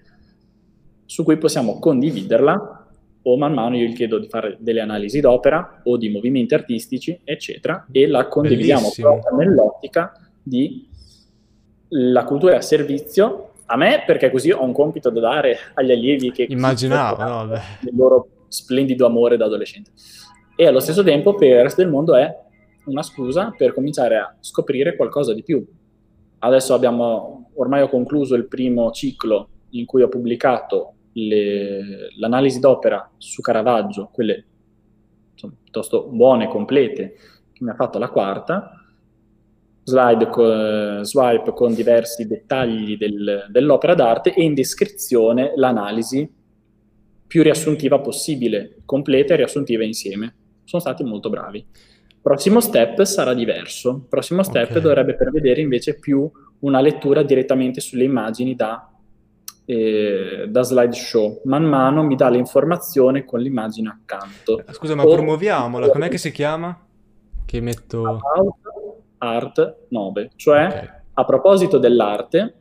su 1.06 1.24
cui 1.24 1.38
possiamo 1.38 1.80
condividerla 1.80 2.88
o 3.22 3.38
man 3.38 3.54
mano 3.54 3.78
io 3.78 3.88
gli 3.88 3.96
chiedo 3.96 4.20
di 4.20 4.28
fare 4.28 4.58
delle 4.60 4.82
analisi 4.82 5.22
d'opera 5.22 5.82
o 5.86 5.98
di 5.98 6.10
movimenti 6.10 6.54
artistici, 6.54 7.20
eccetera, 7.24 7.88
e 7.92 8.08
la 8.08 8.28
condividiamo 8.28 8.82
Bellissimo. 8.82 9.20
proprio 9.20 9.38
nell'ottica 9.38 10.12
di 10.44 10.88
la 11.88 12.24
cultura 12.26 12.58
a 12.58 12.62
servizio 12.62 13.52
a 13.68 13.78
me 13.78 14.04
perché 14.06 14.30
così 14.30 14.52
ho 14.52 14.64
un 14.64 14.74
compito 14.74 15.10
da 15.10 15.20
dare 15.20 15.58
agli 15.74 15.92
allievi 15.92 16.32
che 16.32 16.46
Immaginavo, 16.50 17.24
no, 17.24 17.54
il 17.82 17.96
loro 17.96 18.28
splendido 18.48 19.06
amore 19.06 19.38
da 19.38 19.46
adolescente. 19.46 19.92
E 20.56 20.68
allo 20.68 20.80
stesso 20.80 21.04
tempo 21.04 21.36
per 21.36 21.50
il 21.50 21.64
resto 21.64 21.82
del 21.82 21.90
mondo 21.90 22.16
è 22.16 22.34
una 22.86 23.02
scusa 23.02 23.54
per 23.58 23.74
cominciare 23.74 24.18
a 24.18 24.36
scoprire 24.40 24.96
qualcosa 24.96 25.34
di 25.34 25.44
più. 25.44 25.66
Adesso 26.40 26.74
abbiamo, 26.74 27.50
ormai 27.56 27.82
ho 27.82 27.90
concluso 27.90 28.36
il 28.36 28.48
primo 28.48 28.92
ciclo 28.92 29.50
in 29.72 29.86
cui 29.86 30.04
ho 30.04 30.08
pubblicato 30.08 30.94
le- 31.14 32.10
l'analisi 32.18 32.60
d'opera 32.60 33.10
su 33.18 33.42
Caravaggio, 33.42 34.10
quelle 34.12 34.46
insomma, 35.34 35.54
piuttosto 35.62 36.04
buone, 36.04 36.48
complete, 36.48 37.16
che 37.52 37.64
mi 37.64 37.72
ha 37.72 37.76
fatto 37.76 37.98
la 37.98 38.10
quarta, 38.10 38.85
slide 39.88 40.28
co- 40.30 41.04
swipe 41.04 41.54
con 41.54 41.76
diversi 41.76 42.26
dettagli 42.26 42.98
del- 42.98 43.46
dell'opera 43.50 43.94
d'arte 43.94 44.34
e 44.34 44.44
in 44.44 44.56
descrizione 44.56 45.54
l'analisi 45.56 46.28
più 47.28 47.44
riassuntiva 47.44 48.00
possibile, 48.00 48.78
completa 48.84 49.34
e 49.34 49.38
riassuntiva 49.38 49.84
insieme. 49.84 50.36
Sono 50.64 50.82
stati 50.82 51.04
molto 51.04 51.30
bravi. 51.30 51.64
Prossimo 52.20 52.60
step 52.62 53.04
sarà 53.04 53.36
diverso. 53.36 54.06
Prossimo 54.10 54.42
step 54.42 54.72
Ok. 54.72 54.80
dovrebbe 54.80 55.16
prevedere 55.16 55.62
invece 55.62 56.00
più 56.00 56.28
una 56.62 56.82
lettura 56.82 57.22
direttamente 57.22 57.80
sulle 57.80 58.04
immagini 58.06 58.56
da, 58.56 58.92
eh, 59.66 60.46
da 60.50 60.62
slideshow. 60.64 61.42
Man 61.44 61.64
mano 61.66 62.04
mi 62.04 62.16
dà 62.16 62.30
l'informazione 62.30 63.24
con 63.26 63.40
l'immagine 63.40 63.90
accanto. 63.90 64.64
Scusa, 64.72 64.96
ma 64.96 65.04
O- 65.06 65.14
promuoviamola, 65.14 65.90
com'è 65.90 66.10
che 66.10 66.18
si 66.18 66.32
chiama? 66.32 66.76
Che 67.46 67.62
metto... 67.62 68.04
About 68.08 68.56
Art 69.18 69.86
9, 69.90 70.32
cioè 70.36 70.66
Ok. 70.66 71.02
a 71.14 71.26
proposito 71.26 71.78
dell'arte, 71.78 72.54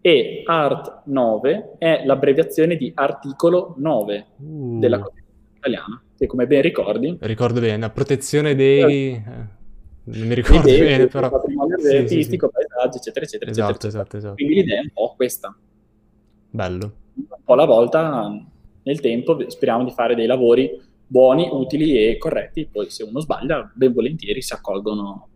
e 0.00 0.42
Art 0.46 1.02
9 1.04 1.74
è 1.78 2.02
l'abbreviazione 2.06 2.76
di 2.76 2.90
articolo 2.94 3.74
9 3.78 4.26
Uh, 4.38 4.78
della 4.78 4.98
Costituzione 4.98 5.52
italiana, 5.56 6.02
che 6.16 6.26
come 6.26 6.46
ben 6.46 6.62
ricordi 6.62 7.16
Ricordo 7.20 7.60
bene, 7.60 7.78
la 7.78 7.90
protezione 7.90 8.54
dei... 8.54 9.12
eh, 9.12 9.58
non 10.02 10.26
mi 10.26 10.34
ricordo 10.34 10.68
idee 10.68 10.80
bene, 10.80 11.06
però... 11.06 11.28
patrimonio 11.28 11.76
Sì, 11.78 11.84
sì, 11.84 11.90
sì. 11.90 11.96
artistico, 11.98 12.48
paesaggio, 12.48 12.96
eccetera, 12.96 13.24
eccetera, 13.26 13.50
Esatto, 13.50 13.70
eccetera. 13.70 13.88
esatto, 13.88 14.16
esatto. 14.16 14.34
Quindi 14.36 14.54
l'idea 14.54 14.78
è 14.78 14.82
un 14.82 14.90
po' 14.94 15.12
questa. 15.16 15.54
Bello. 16.48 16.92
Un 17.14 17.24
po' 17.44 17.52
alla 17.52 17.66
volta, 17.66 18.42
nel 18.82 19.00
tempo, 19.00 19.48
speriamo 19.50 19.84
di 19.84 19.90
fare 19.90 20.14
dei 20.14 20.26
lavori 20.26 20.80
buoni, 21.10 21.48
utili 21.50 22.06
e 22.06 22.18
corretti. 22.18 22.68
Poi 22.70 22.88
se 22.88 23.02
uno 23.02 23.18
sbaglia, 23.18 23.68
ben 23.74 23.92
volentieri 23.92 24.40
si 24.40 24.52
accolgono 24.52 25.28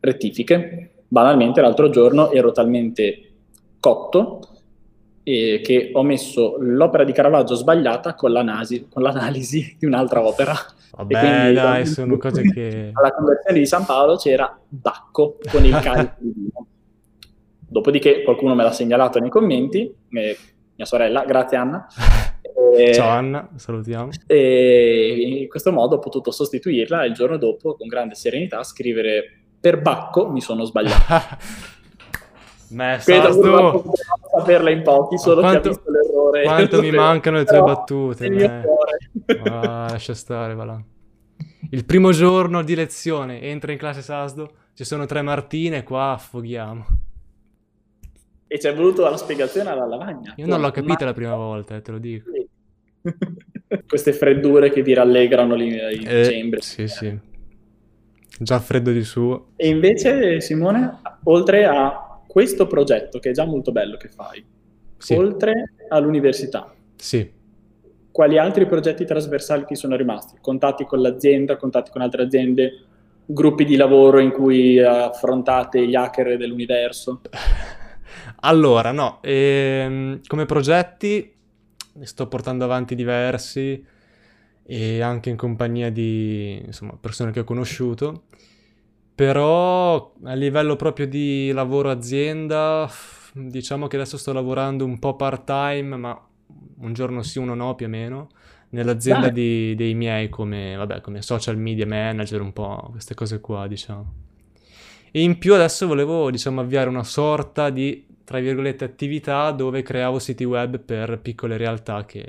rettifiche. 0.00 1.04
Banalmente 1.08 1.62
l'altro 1.62 1.88
giorno 1.88 2.30
ero 2.32 2.52
talmente 2.52 3.30
cotto 3.80 4.40
eh, 5.22 5.60
che 5.64 5.90
ho 5.94 6.02
messo 6.02 6.56
l'opera 6.58 7.04
di 7.04 7.12
Caravaggio 7.12 7.54
sbagliata 7.54 8.14
con, 8.14 8.32
l'anasi- 8.32 8.88
con 8.90 9.02
l'analisi 9.02 9.76
di 9.78 9.86
un'altra 9.86 10.22
opera. 10.22 10.54
Vabbè, 10.96 11.18
quindi- 11.18 11.54
dai, 11.54 11.86
sono 11.86 12.18
cose 12.18 12.42
che... 12.42 12.90
Alla 12.94 13.12
conversione 13.12 13.58
di 13.58 13.66
San 13.66 13.86
Paolo 13.86 14.16
c'era 14.16 14.58
Bacco 14.68 15.38
con 15.50 15.64
il 15.64 15.78
carico 15.78 16.14
di 16.18 16.32
vino. 16.34 16.66
Dopodiché 17.68 18.22
qualcuno 18.22 18.54
me 18.54 18.62
l'ha 18.62 18.72
segnalato 18.72 19.18
nei 19.18 19.30
commenti, 19.30 19.92
eh, 20.10 20.36
mia 20.76 20.86
sorella, 20.86 21.24
grazie 21.24 21.56
Anna. 21.56 21.86
E- 22.76 22.92
Ciao 22.94 23.08
Anna, 23.08 23.48
salutiamo. 23.56 24.10
e 24.26 25.38
in 25.42 25.48
questo 25.48 25.72
modo 25.72 25.96
ho 25.96 25.98
potuto 25.98 26.30
sostituirla 26.30 27.04
e 27.04 27.08
il 27.08 27.14
giorno 27.14 27.36
dopo 27.38 27.74
con 27.74 27.86
grande 27.88 28.14
serenità 28.14 28.62
scrivere 28.62 29.24
per 29.60 29.80
Bacco 29.80 30.28
mi 30.30 30.40
sono 30.40 30.64
sbagliato. 30.64 31.36
Purtroppo 32.68 33.82
potevamo 33.82 33.92
saperla 34.38 34.70
in 34.70 34.82
pochi, 34.82 35.18
solo 35.18 35.40
Quanto- 35.40 35.60
chi 35.60 35.68
ha 35.68 35.70
visto 35.70 35.90
l'errore. 35.90 36.42
quanto 36.42 36.80
mi 36.82 36.90
mancano 36.96 37.36
le 37.38 37.44
tue 37.44 37.54
Però 37.54 37.64
battute. 37.66 38.64
Ah, 39.44 39.86
lascia 39.90 40.14
stare, 40.14 40.54
va 40.54 40.64
là. 40.64 40.82
Il 41.70 41.84
primo 41.84 42.10
giorno 42.12 42.62
di 42.62 42.74
lezione, 42.74 43.40
entra 43.40 43.72
in 43.72 43.78
classe 43.78 44.02
Sasdo, 44.02 44.50
ci 44.74 44.84
sono 44.84 45.06
tre 45.06 45.22
Martine, 45.22 45.82
qua 45.84 46.10
affoghiamo. 46.12 46.86
E 48.48 48.58
ci 48.60 48.66
è 48.68 48.74
voluto 48.74 49.02
la 49.08 49.16
spiegazione 49.16 49.70
alla 49.70 49.86
lavagna. 49.86 50.32
Io 50.36 50.46
non 50.46 50.58
l'ho 50.60 50.66
Ma- 50.66 50.72
capita 50.72 51.04
la 51.04 51.12
prima 51.12 51.34
volta, 51.34 51.74
eh, 51.76 51.82
te 51.82 51.90
lo 51.92 51.98
dico. 51.98 52.30
Queste 53.86 54.12
freddure 54.12 54.70
che 54.70 54.82
vi 54.82 54.94
rallegrano 54.94 55.54
lì 55.54 55.68
in 55.68 56.06
Eh, 56.06 56.22
dicembre. 56.22 56.60
sì, 56.62 56.86
sì. 56.88 57.18
Già 58.38 58.60
freddo 58.60 58.90
di 58.92 59.02
suo. 59.02 59.48
E 59.56 59.68
invece, 59.68 60.40
Simone, 60.40 60.98
oltre 61.24 61.64
a 61.64 62.20
questo 62.26 62.66
progetto, 62.66 63.18
che 63.18 63.30
è 63.30 63.32
già 63.32 63.44
molto 63.44 63.72
bello 63.72 63.96
che 63.96 64.08
fai, 64.08 64.44
Sì, 64.98 65.14
oltre 65.14 65.72
all'università, 65.88 66.72
sì. 66.96 67.30
quali 68.10 68.38
altri 68.38 68.66
progetti 68.66 69.04
trasversali 69.06 69.64
ti 69.64 69.74
sono 69.74 69.96
rimasti? 69.96 70.36
Contatti 70.40 70.84
con 70.84 71.00
l'azienda, 71.00 71.56
contatti 71.56 71.90
con 71.90 72.02
altre 72.02 72.24
aziende, 72.24 72.72
gruppi 73.24 73.64
di 73.64 73.76
lavoro 73.76 74.18
in 74.20 74.30
cui 74.32 74.78
affrontate 74.78 75.86
gli 75.86 75.94
hacker 75.94 76.36
dell'universo? 76.36 77.22
Allora, 78.40 78.92
no, 78.92 79.18
ehm, 79.22 80.20
come 80.26 80.44
progetti 80.46 81.32
ne 81.96 82.06
sto 82.06 82.26
portando 82.28 82.64
avanti 82.64 82.94
diversi 82.94 83.84
e 84.68 85.00
anche 85.00 85.30
in 85.30 85.36
compagnia 85.36 85.90
di 85.90 86.60
insomma, 86.64 86.96
persone 87.00 87.30
che 87.30 87.40
ho 87.40 87.44
conosciuto. 87.44 88.24
Però 89.14 90.12
a 90.24 90.34
livello 90.34 90.76
proprio 90.76 91.06
di 91.06 91.50
lavoro 91.52 91.90
azienda, 91.90 92.90
diciamo 93.32 93.86
che 93.86 93.96
adesso 93.96 94.18
sto 94.18 94.32
lavorando 94.32 94.84
un 94.84 94.98
po' 94.98 95.16
part-time, 95.16 95.96
ma 95.96 96.26
un 96.78 96.92
giorno 96.92 97.22
sì, 97.22 97.38
uno 97.38 97.54
no 97.54 97.74
più 97.74 97.86
o 97.86 97.88
meno, 97.88 98.28
nell'azienda 98.70 99.30
di, 99.30 99.74
dei 99.74 99.94
miei 99.94 100.28
come, 100.28 100.76
vabbè, 100.76 101.00
come 101.00 101.22
social 101.22 101.56
media 101.56 101.86
manager, 101.86 102.42
un 102.42 102.52
po' 102.52 102.88
queste 102.90 103.14
cose 103.14 103.40
qua, 103.40 103.66
diciamo. 103.66 104.12
E 105.10 105.22
in 105.22 105.38
più 105.38 105.54
adesso 105.54 105.86
volevo, 105.86 106.30
diciamo, 106.30 106.60
avviare 106.60 106.90
una 106.90 107.04
sorta 107.04 107.70
di, 107.70 108.05
tra 108.26 108.40
virgolette, 108.40 108.84
attività 108.84 109.52
dove 109.52 109.82
creavo 109.82 110.18
siti 110.18 110.42
web 110.42 110.80
per 110.80 111.20
piccole 111.20 111.56
realtà 111.56 112.04
che... 112.04 112.26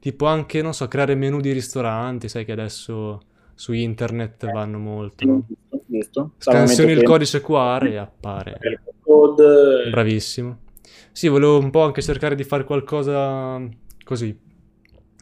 Tipo 0.00 0.26
anche, 0.26 0.62
non 0.62 0.72
so, 0.72 0.88
creare 0.88 1.14
menu 1.14 1.40
di 1.40 1.52
ristoranti, 1.52 2.28
sai 2.28 2.44
che 2.44 2.52
adesso 2.52 3.20
su 3.54 3.72
internet 3.72 4.50
vanno 4.50 4.78
molto. 4.78 5.44
Giusto. 5.86 6.32
Scansioni 6.38 6.92
il 6.92 7.02
codice 7.02 7.40
QR 7.42 7.84
e 7.84 7.96
appare. 7.96 8.58
Code. 9.00 9.90
Bravissimo. 9.90 10.60
Sì, 11.12 11.28
volevo 11.28 11.58
un 11.58 11.70
po' 11.70 11.82
anche 11.82 12.00
cercare 12.00 12.34
di 12.34 12.44
fare 12.44 12.64
qualcosa 12.64 13.60
così, 14.04 14.36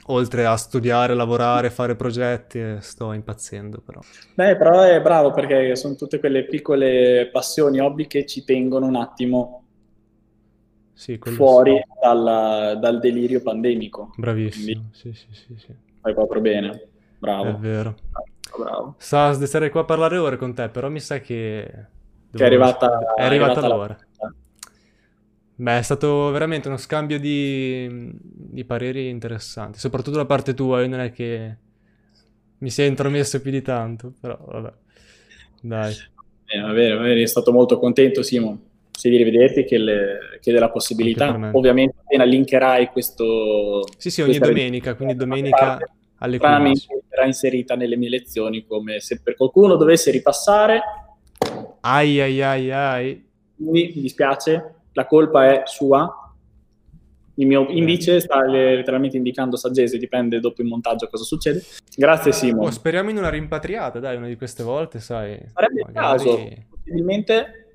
oltre 0.06 0.46
a 0.46 0.56
studiare, 0.56 1.14
lavorare, 1.14 1.70
fare 1.70 1.96
progetti, 1.96 2.76
sto 2.80 3.12
impazzendo 3.12 3.80
però. 3.84 4.00
Beh, 4.34 4.56
però 4.56 4.82
è 4.82 5.00
bravo 5.00 5.32
perché 5.32 5.74
sono 5.74 5.96
tutte 5.96 6.20
quelle 6.20 6.44
piccole 6.44 7.28
passioni, 7.32 7.80
hobby 7.80 8.06
che 8.06 8.26
ci 8.26 8.44
tengono 8.44 8.86
un 8.86 8.96
attimo 8.96 9.65
sì, 10.96 11.18
fuori 11.20 11.74
sì. 11.74 12.00
dal, 12.00 12.78
dal, 12.80 12.98
delirio 12.98 13.42
pandemico. 13.42 14.14
Bravissimo, 14.16 14.88
sì, 14.92 15.12
sì, 15.12 15.26
sì, 15.30 15.54
sì. 15.58 15.74
Fai 16.00 16.14
proprio 16.14 16.40
bene, 16.40 16.88
bravo. 17.18 17.50
È 17.50 17.54
vero. 17.56 17.96
Bravo. 18.56 18.94
Sas, 18.96 19.42
sarei 19.44 19.68
qua 19.68 19.82
a 19.82 19.84
parlare 19.84 20.16
ore 20.16 20.38
con 20.38 20.54
te, 20.54 20.70
però 20.70 20.88
mi 20.88 21.00
sa 21.00 21.20
che... 21.20 21.70
Che 22.32 22.42
è 22.42 22.46
arrivata, 22.46 23.14
è 23.14 23.22
arrivata, 23.22 23.60
arrivata 23.60 23.68
l'ora. 23.68 23.98
Beh, 25.58 25.78
è 25.78 25.82
stato 25.82 26.30
veramente 26.30 26.68
uno 26.68 26.78
scambio 26.78 27.18
di, 27.18 28.10
di 28.22 28.64
pareri 28.64 29.08
interessanti, 29.08 29.78
soprattutto 29.78 30.16
da 30.16 30.26
parte 30.26 30.54
tua, 30.54 30.80
io 30.80 30.88
non 30.88 31.00
è 31.00 31.12
che 31.12 31.56
mi 32.58 32.70
sia 32.70 32.86
intromesso 32.86 33.40
più 33.40 33.50
di 33.50 33.62
tanto, 33.62 34.14
però 34.18 34.38
vabbè, 34.38 34.72
dai. 35.60 35.94
Eh, 36.46 36.60
va 36.60 36.72
bene, 36.72 36.94
va 36.94 37.02
bene, 37.02 37.22
è 37.22 37.26
stato 37.26 37.52
molto 37.52 37.78
contento 37.78 38.22
Simo, 38.22 38.60
se 38.96 39.10
di 39.10 39.16
rivederti 39.18 39.64
che, 39.64 39.76
le, 39.76 40.18
che 40.40 40.52
della 40.52 40.70
possibilità, 40.70 41.50
ovviamente 41.52 41.96
appena 42.02 42.24
linkerai 42.24 42.86
questo... 42.86 43.86
Sì, 43.98 44.10
sì, 44.10 44.22
ogni 44.22 44.38
domenica, 44.38 44.94
quindi 44.94 45.14
domenica 45.14 45.78
alle 46.18 46.38
15. 46.38 46.88
Sarà 47.10 47.26
inserita 47.26 47.74
nelle 47.74 47.96
mie 47.96 48.08
lezioni 48.08 48.64
come 48.64 49.00
se 49.00 49.20
per 49.22 49.36
qualcuno 49.36 49.76
dovesse 49.76 50.10
ripassare... 50.10 50.80
Ai 51.80 52.20
ai 52.20 52.42
ai 52.42 52.72
ai. 52.72 53.28
Mi 53.56 53.92
dispiace, 53.92 54.74
la 54.92 55.06
colpa 55.06 55.46
è 55.52 55.62
sua. 55.66 56.32
Il 57.34 57.46
mio 57.46 57.66
indice 57.68 58.20
sta 58.20 58.42
letteralmente 58.46 59.18
indicando 59.18 59.56
saggese, 59.56 59.98
dipende 59.98 60.40
dopo 60.40 60.62
il 60.62 60.68
montaggio 60.68 61.06
cosa 61.08 61.22
succede. 61.22 61.62
Grazie 61.94 62.32
Simo. 62.32 62.62
Oh, 62.62 62.70
speriamo 62.70 63.10
in 63.10 63.18
una 63.18 63.28
rimpatriata, 63.28 64.00
dai, 64.00 64.16
una 64.16 64.26
di 64.26 64.36
queste 64.36 64.62
volte, 64.62 65.00
sai. 65.00 65.38
Sarebbe 65.52 65.82
il 65.82 65.92
caso, 65.92 66.48
possibilmente, 66.70 67.65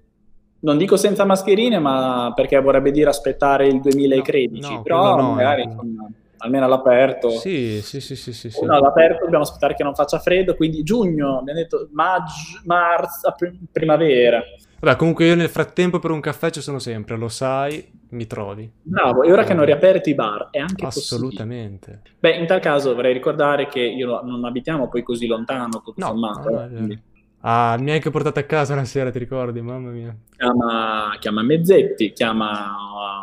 non 0.62 0.78
dico 0.78 0.98
senza 0.98 1.26
mascherine, 1.26 1.80
ma 1.80 2.32
perché 2.36 2.60
vorrebbe 2.60 2.92
dire 2.92 3.10
aspettare 3.10 3.68
il 3.68 3.80
2013, 3.80 4.62
no, 4.62 4.76
no, 4.76 4.82
però 4.82 5.16
no, 5.16 5.34
magari 5.34 5.64
insomma, 5.64 6.10
almeno 6.38 6.66
all'aperto. 6.66 7.30
Sì, 7.32 7.82
sì, 7.82 8.02
sì, 8.02 8.16
sì, 8.16 8.34
sì, 8.34 8.50
sì. 8.50 8.66
No, 8.66 8.76
all'aperto 8.76 9.24
dobbiamo 9.24 9.44
aspettare 9.44 9.76
che 9.76 9.84
non 9.84 9.96
faccia 9.96 10.20
freddo, 10.20 10.56
quindi 10.56 10.84
giugno, 10.84 11.40
abbiamo 11.40 11.60
detto 11.60 11.88
maggio, 11.92 12.62
marzo, 12.66 13.34
primavera. 13.72 14.42
Vabbè, 14.80 14.96
comunque 14.96 15.26
io 15.26 15.36
nel 15.36 15.50
frattempo 15.50 16.00
per 16.00 16.10
un 16.10 16.20
caffè 16.20 16.50
ci 16.50 16.62
sono 16.62 16.80
sempre, 16.80 17.16
lo 17.16 17.28
sai, 17.28 17.88
mi 18.10 18.26
trovi. 18.26 18.70
Bravo, 18.82 19.22
e 19.22 19.32
ora 19.32 19.44
che 19.44 19.52
hanno 19.52 19.64
riaperto 19.64 20.10
i 20.10 20.16
bar 20.16 20.50
è 20.50 20.58
anche 20.58 20.86
Assolutamente. 20.86 22.02
Possibile. 22.02 22.16
Beh, 22.20 22.36
in 22.38 22.48
tal 22.48 22.60
caso 22.60 22.96
vorrei 22.96 23.14
ricordare 23.14 23.68
che 23.68 23.80
io 23.80 24.22
non 24.24 24.44
abitiamo 24.44 24.90
poi 24.90 25.04
così 25.04 25.28
lontano, 25.28 25.82
tutto 25.84 25.94
no, 25.98 26.08
sommato. 26.08 26.50
No, 26.50 26.68
quindi... 26.68 27.02
Ah, 27.44 27.76
mi 27.80 27.90
hai 27.90 27.96
anche 27.96 28.12
portato 28.12 28.40
a 28.40 28.44
casa 28.44 28.74
una 28.74 28.86
sera, 28.86 29.10
ti 29.10 29.18
ricordi? 29.18 29.62
Mamma 29.62 29.90
mia. 29.90 30.16
Chiama, 30.38 31.16
chiama 31.20 31.42
Mezzetti, 31.42 32.14
chiama 32.14 32.76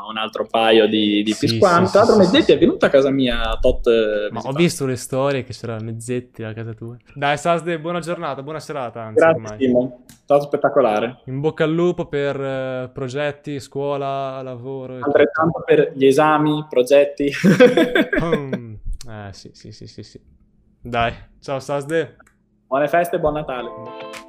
un 0.08 0.16
altro 0.16 0.46
paio 0.50 0.88
di, 0.88 1.22
di 1.22 1.32
sì, 1.32 1.46
Pisquam. 1.46 1.84
Sì, 1.84 1.92
Tra 1.92 2.00
l'altro 2.00 2.24
sì, 2.24 2.30
Mezzetti 2.32 2.52
è 2.52 2.58
venuto 2.58 2.86
a 2.86 2.88
casa 2.88 3.10
mia 3.10 3.56
tot 3.60 3.86
eh, 3.86 4.28
Ma 4.32 4.40
ho 4.40 4.52
visto 4.52 4.86
le 4.86 4.96
storie 4.96 5.44
che 5.44 5.52
c'era 5.52 5.78
Mezzetti 5.80 6.42
a 6.42 6.52
casa 6.52 6.72
tua. 6.72 6.96
Dai, 7.14 7.38
Sasde, 7.38 7.78
buona 7.78 8.00
giornata, 8.00 8.42
buona 8.42 8.60
serata. 8.60 9.02
Anzi, 9.02 9.20
Grazie, 9.20 9.42
ormai. 9.42 9.58
Simo. 9.58 10.02
È 10.08 10.12
stato 10.24 10.42
spettacolare. 10.44 11.20
In 11.26 11.40
bocca 11.40 11.64
al 11.64 11.72
lupo 11.72 12.06
per 12.06 12.38
uh, 12.38 12.92
progetti, 12.92 13.60
scuola, 13.60 14.42
lavoro. 14.42 14.96
Altrettanto 15.00 15.62
per 15.64 15.92
gli 15.94 16.06
esami, 16.06 16.66
progetti. 16.68 17.30
um, 18.20 18.78
eh, 19.08 19.32
sì, 19.32 19.50
sì, 19.52 19.70
sì, 19.70 19.86
sì, 19.86 20.02
sì. 20.02 20.20
Dai, 20.80 21.12
ciao 21.40 21.60
Sasde. 21.60 22.16
Buone 22.68 22.86
feste 22.86 23.16
e 23.16 23.18
buon 23.18 23.32
Natale. 23.32 24.27